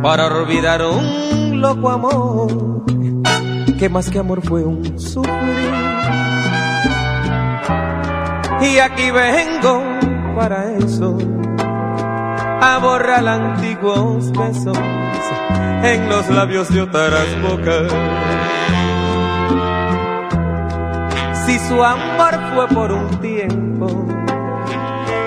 [0.00, 2.84] para olvidar un loco amor
[3.76, 5.34] que más que amor fue un sufrir.
[8.60, 9.82] Y aquí vengo
[10.36, 11.16] para eso,
[12.60, 14.78] a borrar antiguos besos
[15.82, 17.92] en los labios de otras bocas.
[21.46, 24.19] Si su amor fue por un tiempo,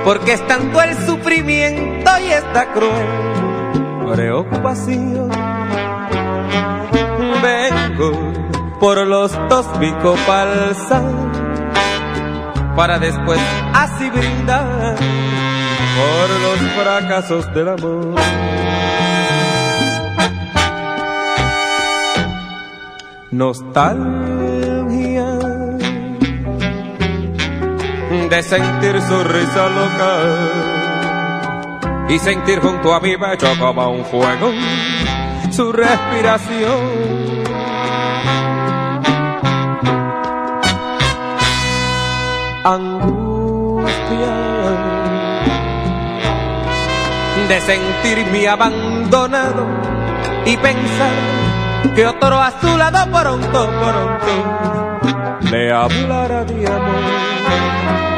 [0.04, 3.34] porque es tanto el sufrimiento y esta cruel
[4.14, 5.30] preocupación.
[7.42, 8.34] Vengo
[8.80, 11.02] por los dos pico falsa
[12.76, 13.40] para después
[13.74, 14.96] así brindar
[15.96, 18.16] por los fracasos del amor.
[23.32, 24.73] Nostalgia
[28.34, 30.18] de sentir su risa loca
[32.10, 34.52] y sentir junto a mi pecho como un fuego
[35.52, 37.44] su respiración.
[42.64, 43.94] Angustia
[47.50, 49.68] de sentirme abandonado
[50.44, 51.14] y pensar
[51.96, 55.00] que otro a su lado pronto, pronto
[55.52, 58.13] le hablará de amor.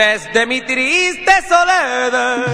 [0.00, 2.46] Desde mi triste soledad.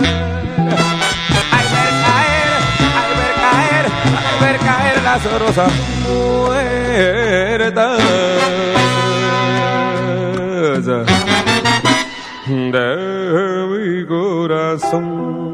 [1.56, 2.50] Ay ver caer,
[2.98, 3.86] ay ver caer,
[4.18, 5.72] ay ver caer las rosas
[6.08, 7.94] muertas
[12.46, 12.82] de
[13.70, 15.52] mi corazón,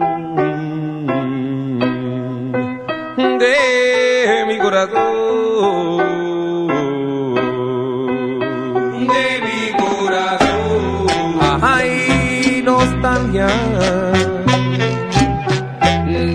[3.39, 5.22] de mi corazón,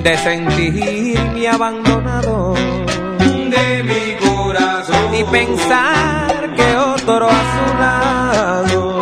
[0.04, 5.16] de sentirme abandonado de mi corazón.
[5.16, 9.00] y pensar que otro a su lado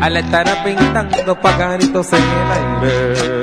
[0.00, 2.96] al estar pintando pagaritos en el aire.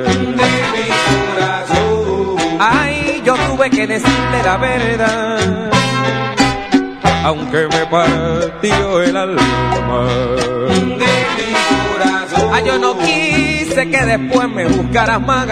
[0.04, 2.58] De mi corazón.
[2.60, 5.68] Ay yo tuve que decirle la verdad
[7.28, 10.08] aunque me partió el alma.
[10.98, 11.27] De
[12.58, 15.48] ay yo no quise que después me buscaras más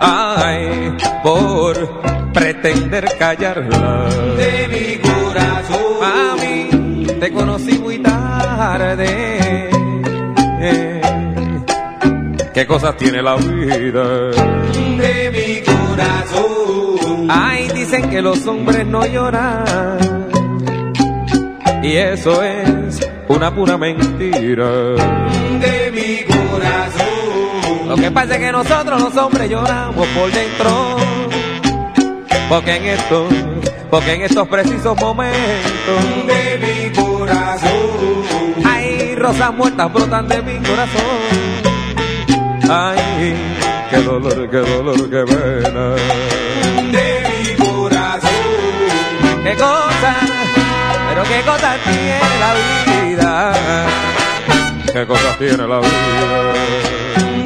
[0.00, 6.02] ay por pretender callarla de mi corazón.
[6.02, 9.70] A mí te conocí muy tarde.
[12.52, 14.30] ¿Qué cosas tiene la vida?
[14.32, 17.28] De mi corazón.
[17.30, 19.98] Ay, dicen que los hombres no lloran.
[21.82, 24.68] Y eso es una pura mentira.
[25.60, 27.88] De mi corazón.
[27.88, 30.96] Lo que pasa es que nosotros los hombres lloramos por dentro
[32.50, 33.32] porque en estos,
[33.90, 37.70] porque en estos precisos momentos de mi corazón,
[38.66, 41.80] hay rosas muertas brotan de mi corazón.
[42.68, 43.34] Ay,
[43.88, 45.94] qué dolor, qué dolor, qué pena.
[46.90, 48.30] De mi corazón,
[49.44, 50.39] qué cosa,
[51.20, 53.52] pero qué cosa tiene la vida.
[54.92, 55.90] Qué cosas tiene la vida.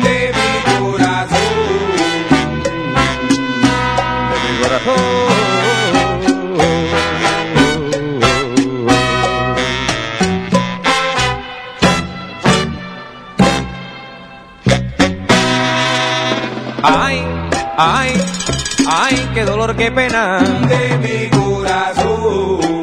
[0.02, 1.44] De mi corazón.
[16.82, 17.24] Ay,
[17.76, 18.12] ay,
[18.88, 22.73] ay, qué dolor, qué pena de mi corazón.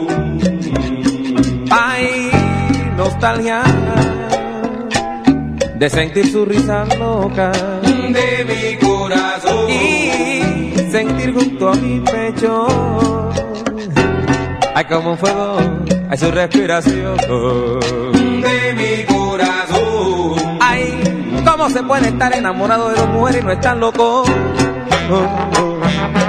[3.21, 3.61] Nostalgia
[5.75, 9.69] de sentir su risa loca de mi corazón.
[9.69, 12.67] y sentir junto a mi pecho.
[14.73, 15.57] Hay como un fuego
[16.09, 17.15] hay su respiración.
[18.41, 20.57] De mi corazón.
[20.59, 21.03] Ay
[21.45, 24.23] cómo se puede estar enamorado de dos mujeres y no estar loco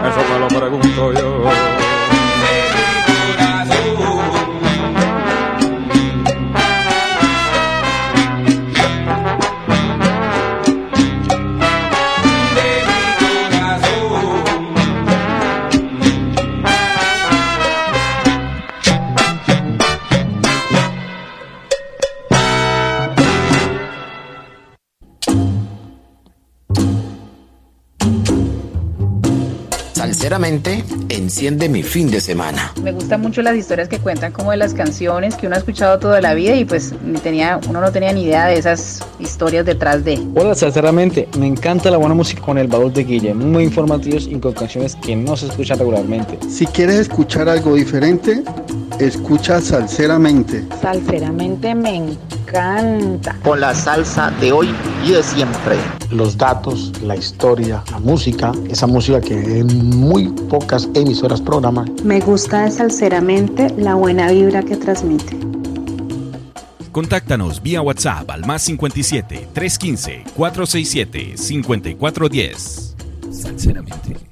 [0.03, 1.82] eso me lo pregunto yo
[30.33, 32.73] Sinceramente, enciende mi fin de semana.
[32.83, 35.99] Me gustan mucho las historias que cuentan como de las canciones que uno ha escuchado
[35.99, 39.67] toda la vida y pues ni tenía, uno no tenía ni idea de esas historias
[39.67, 40.27] detrás de.
[40.35, 44.37] Hola, sinceramente, me encanta la buena música con el baúl de Guille, muy informativos y
[44.37, 46.39] con canciones que no se escuchan regularmente.
[46.49, 48.43] Si quieres escuchar algo diferente,
[49.01, 50.65] escucha Salseramente.
[50.81, 52.42] Salseramente me encanta.
[53.43, 54.75] Con la salsa de hoy
[55.05, 55.77] y de siempre.
[56.11, 61.95] Los datos, la historia, la música, esa música que en muy pocas emisoras programan.
[62.05, 65.39] Me gusta de Salseramente la buena vibra que transmite.
[66.91, 72.97] Contáctanos vía WhatsApp al más 57 315 467 5410.
[73.31, 74.32] Sinceramente.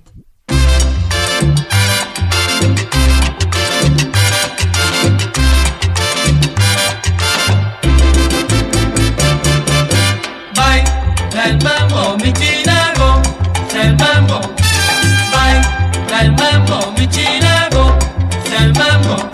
[11.45, 13.23] el mambo, mi chinago,
[13.75, 14.41] el mambo.
[15.33, 17.97] Baila el mambo, mi chinago,
[18.59, 19.31] el mambo.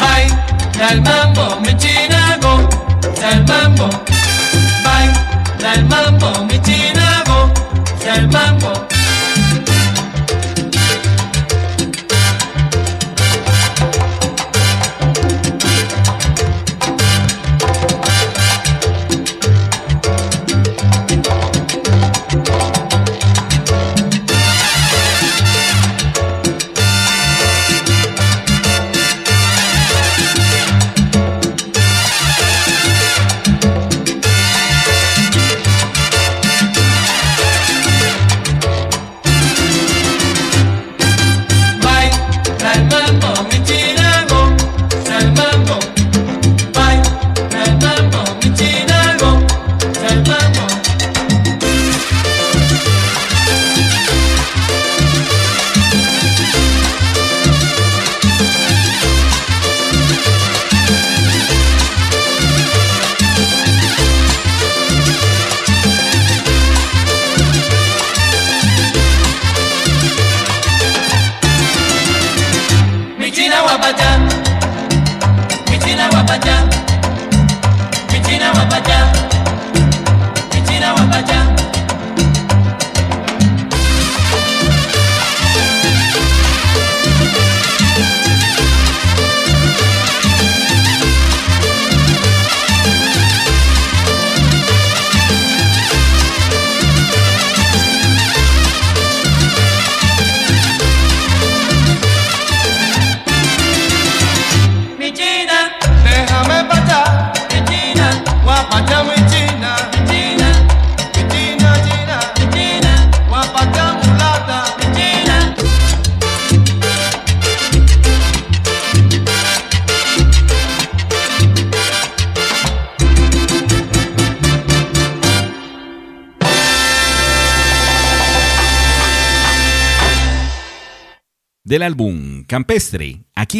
[0.00, 2.68] Baila el mambo, mi chinago,
[3.30, 3.88] el mambo.
[5.72, 7.50] Baila el mambo, mi chinago,
[8.04, 8.28] el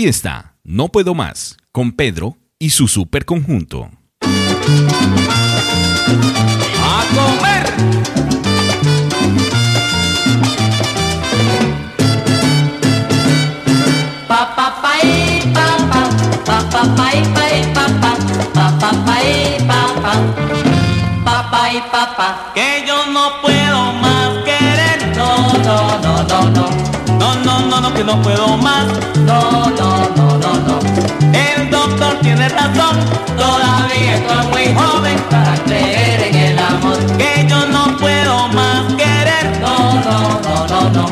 [0.02, 3.88] aquí está No Puedo Más, con Pedro y su super conjunto.
[6.82, 7.66] a comer.
[14.26, 14.94] Pa pa pa
[15.54, 16.02] pa pa
[16.46, 17.22] pa pa pa e,
[17.72, 18.12] pa pa
[18.54, 19.22] pa pa pa pa
[19.68, 20.14] pa pa
[21.24, 21.62] pa pa
[21.92, 23.51] pa pa Que yo no puedo
[28.02, 28.84] que no puedo más.
[29.26, 30.78] no no no no no
[31.32, 32.96] El doctor tiene razón.
[33.36, 39.60] todavía estoy muy joven para creer en el amor Que yo no puedo más querer.
[39.60, 39.76] no
[40.06, 41.06] no no no no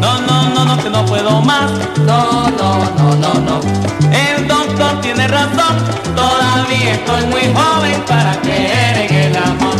[0.00, 1.68] No, no, no, no, que no puedo más.
[2.10, 3.60] no no no no no
[4.12, 5.74] El doctor tiene razón.
[6.14, 9.76] todavía estoy muy joven para creer en el amor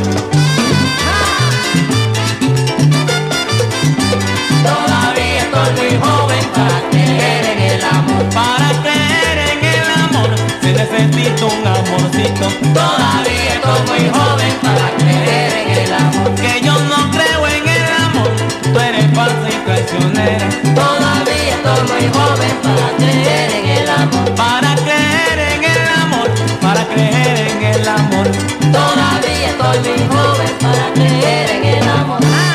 [4.64, 10.73] todavía estoy muy joven para creer en el amor Para creer en el amor se
[10.73, 12.49] necesita un amorcito.
[12.74, 16.35] Todavía estoy muy joven para creer en el amor.
[16.35, 18.31] Que yo no creo en el amor.
[18.73, 20.49] Tú eres falsa y traicionera.
[20.74, 24.35] Todavía estoy muy joven para creer en el amor.
[24.35, 26.28] Para creer en el amor.
[26.61, 28.27] Para creer en el amor.
[28.73, 32.45] Todavía estoy muy joven para creer en el amor.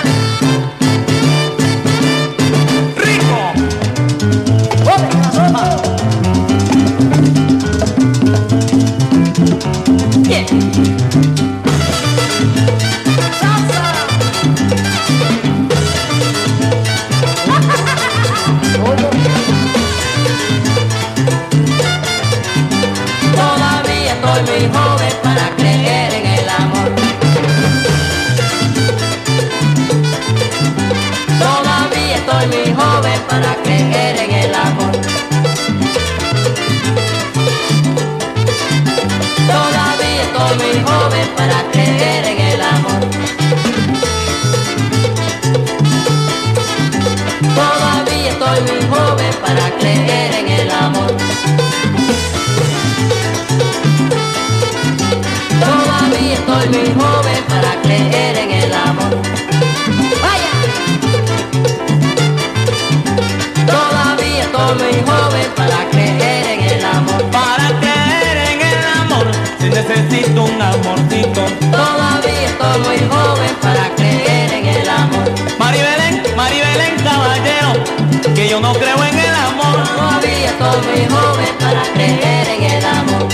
[78.52, 79.82] yo no creo en el amor.
[79.88, 83.28] Todavía estoy muy joven para creer en el amor.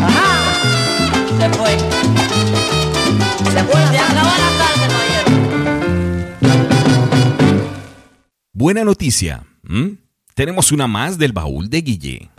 [0.00, 0.30] Ajá,
[1.40, 1.76] se fue.
[3.52, 5.28] Se fue, se acabó la tarde, caballero.
[8.52, 9.42] Buena noticia.
[9.64, 9.94] ¿Mm?
[10.36, 12.30] Tenemos una más del baúl de Guille.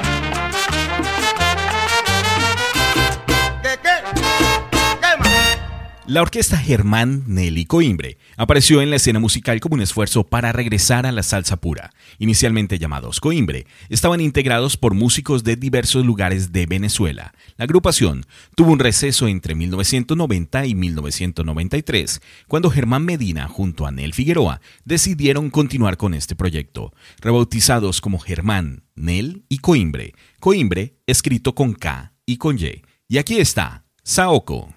[6.08, 11.06] La orquesta Germán Nelly Coimbre apareció en la escena musical como un esfuerzo para regresar
[11.06, 11.92] a la salsa pura.
[12.20, 17.34] Inicialmente llamados Coimbre, estaban integrados por músicos de diversos lugares de Venezuela.
[17.58, 18.26] La agrupación
[18.56, 25.50] tuvo un receso entre 1990 y 1993, cuando Germán Medina junto a Nel Figueroa decidieron
[25.50, 30.14] continuar con este proyecto, rebautizados como Germán, Nel y Coimbre.
[30.40, 32.84] Coimbre escrito con K y con Y.
[33.08, 34.74] Y aquí está, Saoko.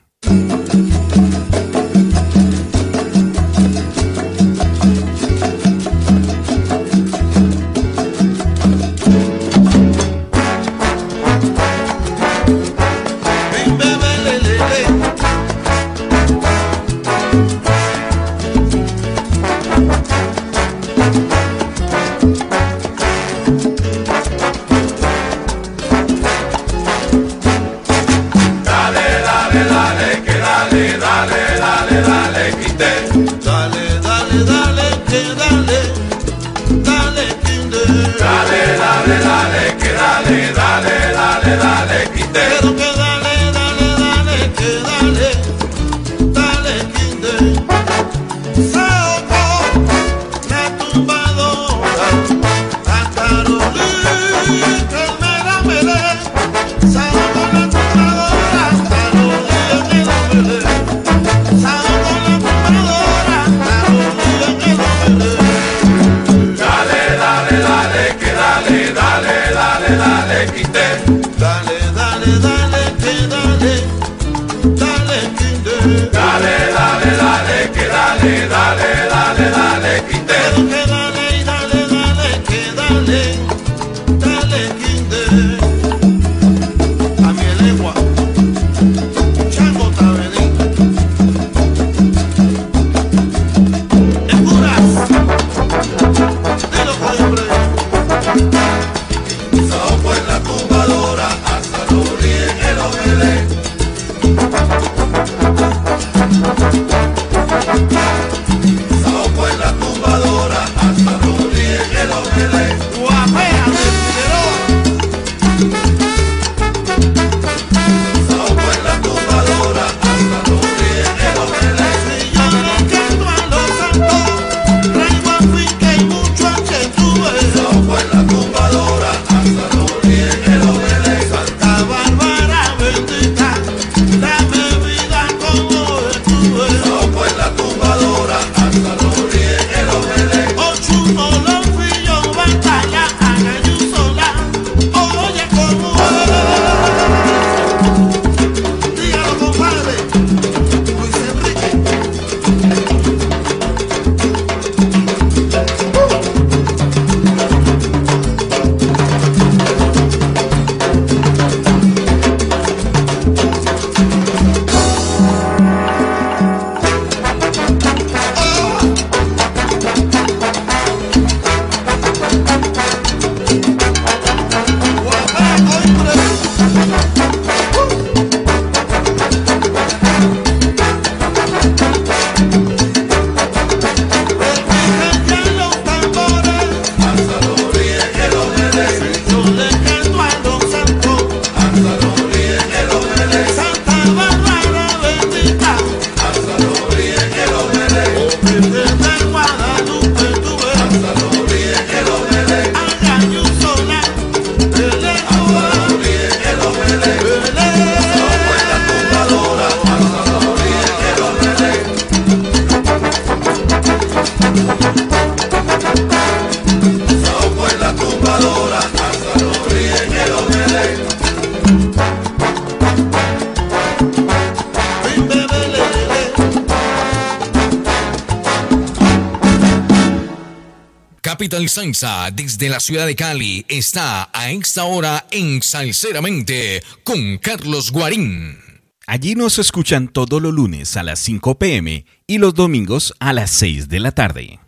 [232.35, 238.59] Desde la ciudad de Cali está a esta hora en Salceramente con Carlos Guarín.
[239.07, 243.51] Allí nos escuchan todos los lunes a las 5 pm y los domingos a las
[243.53, 244.61] 6 de la tarde.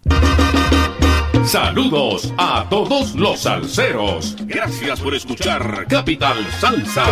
[1.45, 4.37] Saludos a todos los salseros.
[4.47, 7.05] Gracias por escuchar Capital Salsa.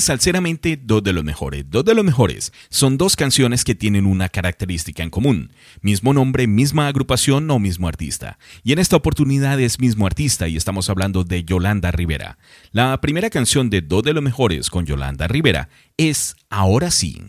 [0.00, 1.64] En Salceramente dos de los mejores.
[1.68, 5.52] Dos de los mejores son dos canciones que tienen una característica en común.
[5.82, 8.38] Mismo nombre, misma agrupación o mismo artista.
[8.64, 12.38] Y en esta oportunidad es mismo artista y estamos hablando de Yolanda Rivera.
[12.72, 15.68] La primera canción de dos de los mejores con Yolanda Rivera
[15.98, 17.20] es Ahora sí.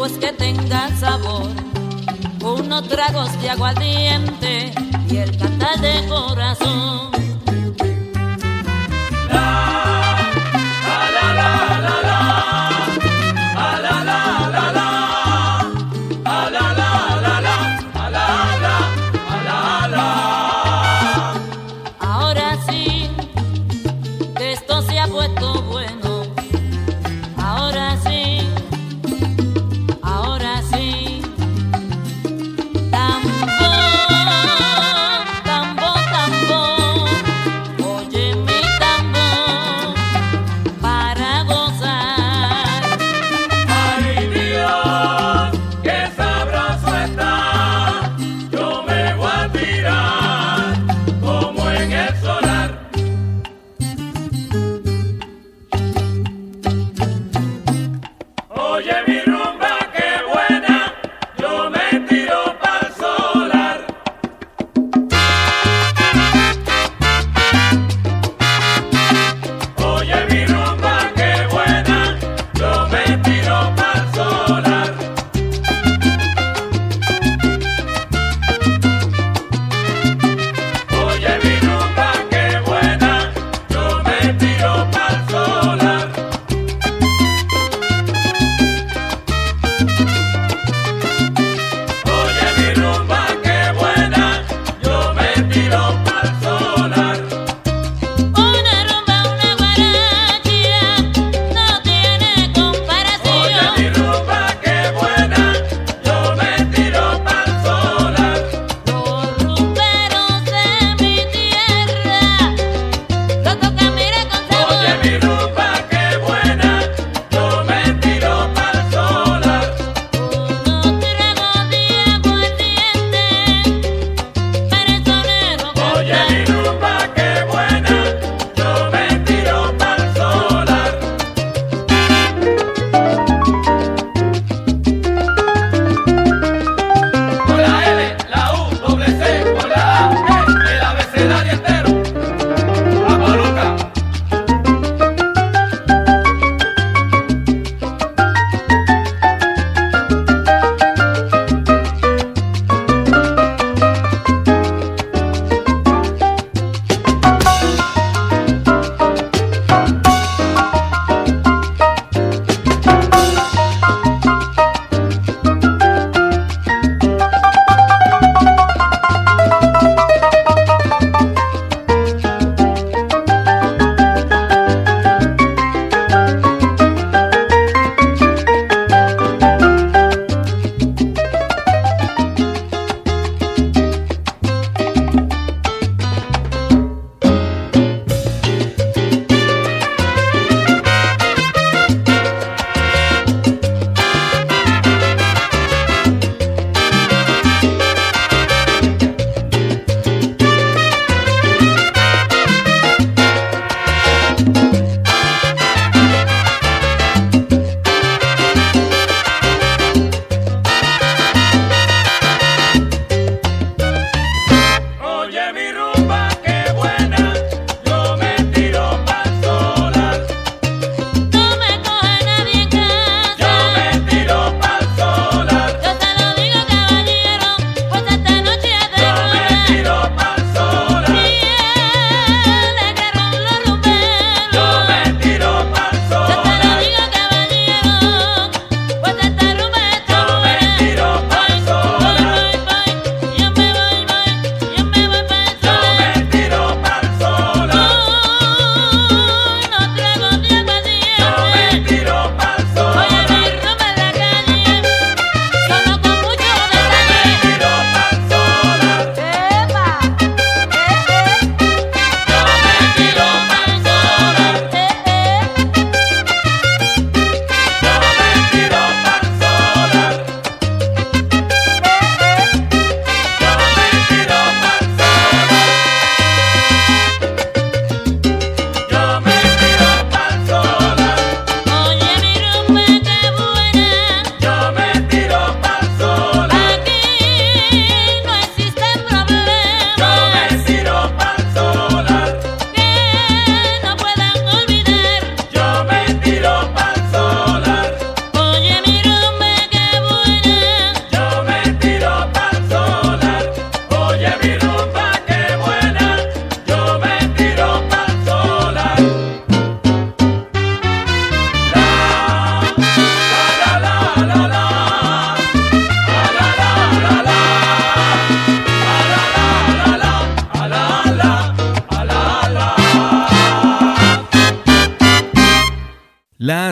[0.00, 1.50] objetivo es que tenga sabor.
[2.42, 4.72] Unos tragos de aguardiente
[5.10, 7.10] y el cantar de corazón.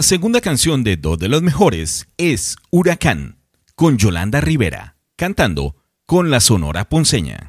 [0.09, 3.43] Segunda canción de dos de los mejores es Huracán,
[3.75, 5.77] con Yolanda Rivera, cantando
[6.07, 7.48] con la Sonora Ponceña.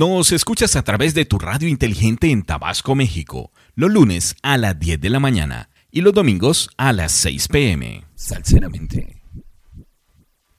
[0.00, 4.80] Nos escuchas a través de tu radio inteligente en Tabasco, México, los lunes a las
[4.80, 8.06] 10 de la mañana y los domingos a las 6 pm.
[8.14, 9.22] Salceramente.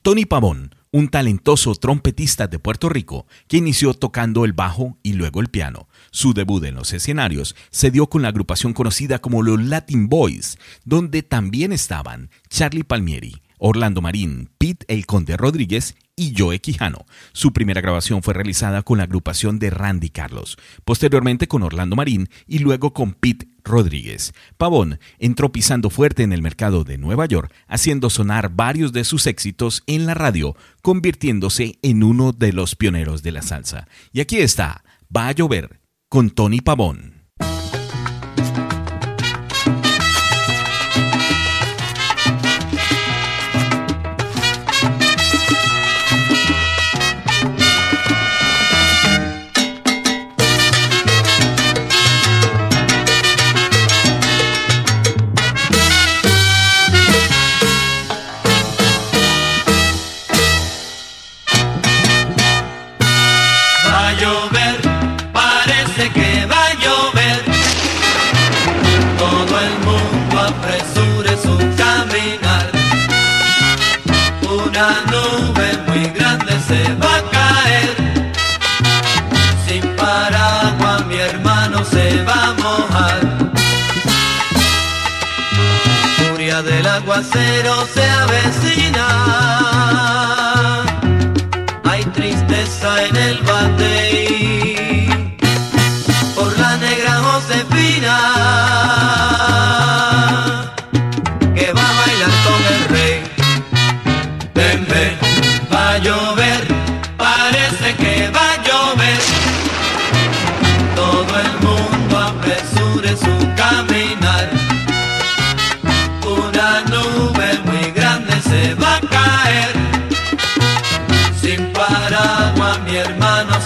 [0.03, 5.41] Tony Pavón, un talentoso trompetista de Puerto Rico que inició tocando el bajo y luego
[5.41, 5.88] el piano.
[6.11, 10.59] Su debut en los escenarios se dio con la agrupación conocida como los Latin Boys,
[10.85, 17.05] donde también estaban Charlie Palmieri, Orlando Marín, Pete El Conde Rodríguez y Joe Quijano.
[17.31, 22.27] Su primera grabación fue realizada con la agrupación de Randy Carlos, posteriormente con Orlando Marín
[22.47, 24.33] y luego con Pete Rodríguez.
[24.57, 29.27] Pavón entró pisando fuerte en el mercado de Nueva York, haciendo sonar varios de sus
[29.27, 33.88] éxitos en la radio, convirtiéndose en uno de los pioneros de la salsa.
[34.11, 34.83] Y aquí está,
[35.15, 37.20] Va a llover, con Tony Pavón.
[87.01, 88.10] Aguacero se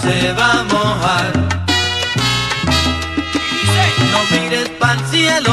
[0.06, 1.32] se va a mojar.
[4.12, 5.52] No mires para el cielo,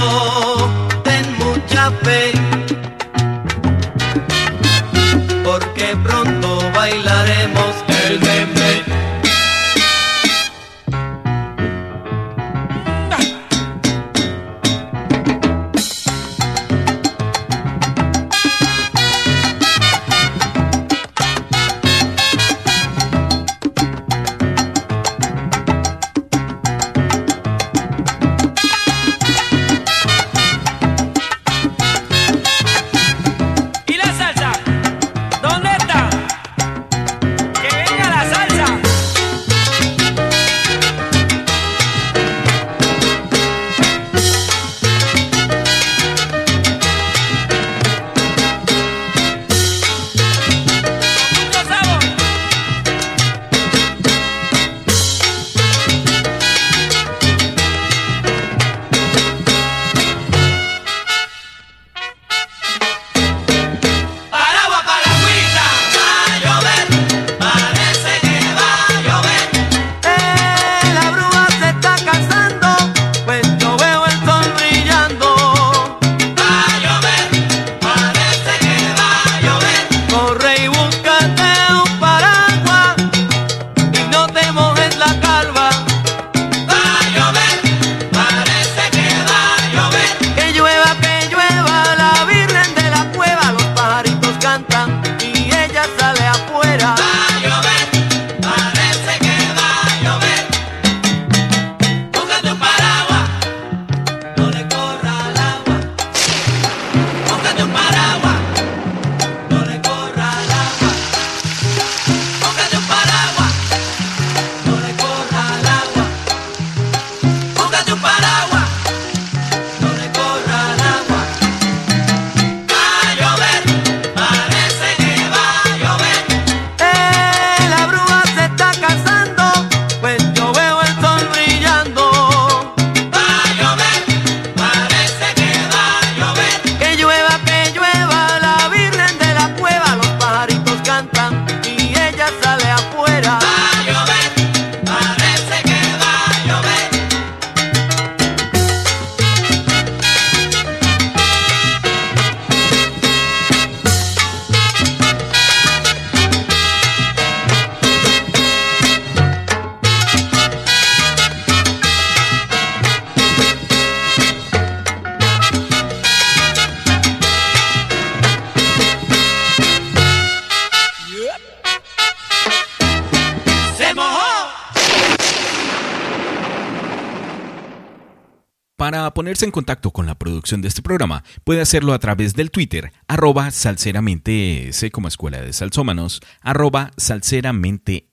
[179.45, 183.51] en contacto con la producción de este programa, puede hacerlo a través del Twitter, arroba
[183.51, 188.07] salseramente como escuela de salsómanos, arroba salseramente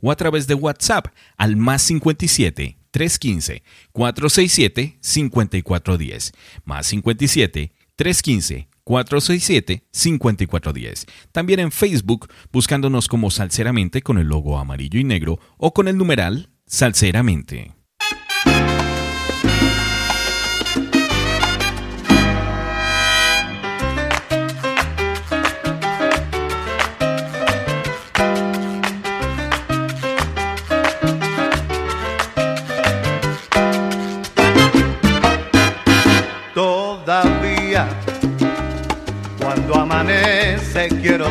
[0.00, 3.62] o a través de WhatsApp al más 57 315
[3.92, 6.32] 467 5410,
[6.64, 11.06] más 57 315 467-5410.
[11.30, 15.98] También en Facebook, buscándonos como Salceramente con el logo amarillo y negro o con el
[15.98, 17.77] numeral Salceramente.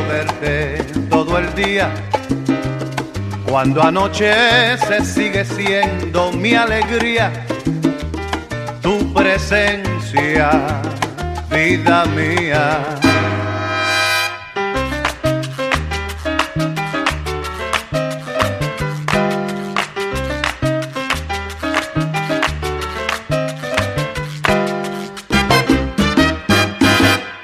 [0.06, 1.90] Verte todo el día.
[3.48, 7.32] Cuando anochece sigue siendo mi alegría
[8.88, 10.50] tu presencia,
[11.50, 12.84] vida mía.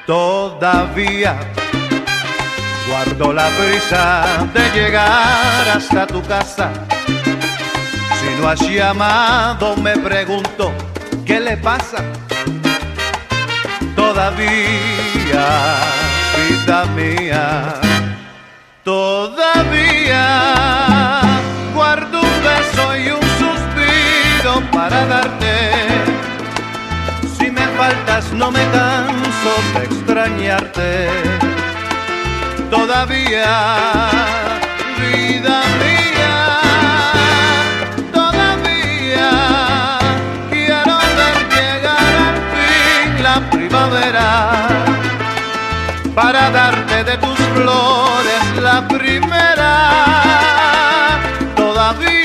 [0.07, 1.37] Todavía
[2.87, 6.71] Guardo la prisa de llegar hasta tu casa.
[7.09, 10.71] Si no has llamado, me pregunto,
[11.25, 12.05] ¿qué le pasa?
[13.97, 15.47] Todavía,
[16.37, 17.75] vida mía,
[18.83, 20.25] todavía
[21.75, 25.55] guardo un beso y un suspiro para darte.
[27.39, 31.54] Si me faltas, no me canso de extrañarte
[32.75, 33.53] todavía,
[34.99, 36.37] vida mía,
[38.13, 39.31] todavía
[40.51, 44.29] quiero ver llegar al fin la primavera
[46.15, 49.73] para darte de tus flores la primera,
[51.55, 52.24] todavía.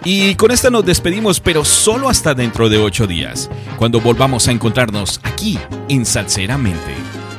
[0.07, 4.51] Y con esta nos despedimos, pero solo hasta dentro de ocho días, cuando volvamos a
[4.51, 5.59] encontrarnos aquí
[5.89, 6.95] en Salseramente.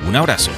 [0.06, 0.52] Un abrazo.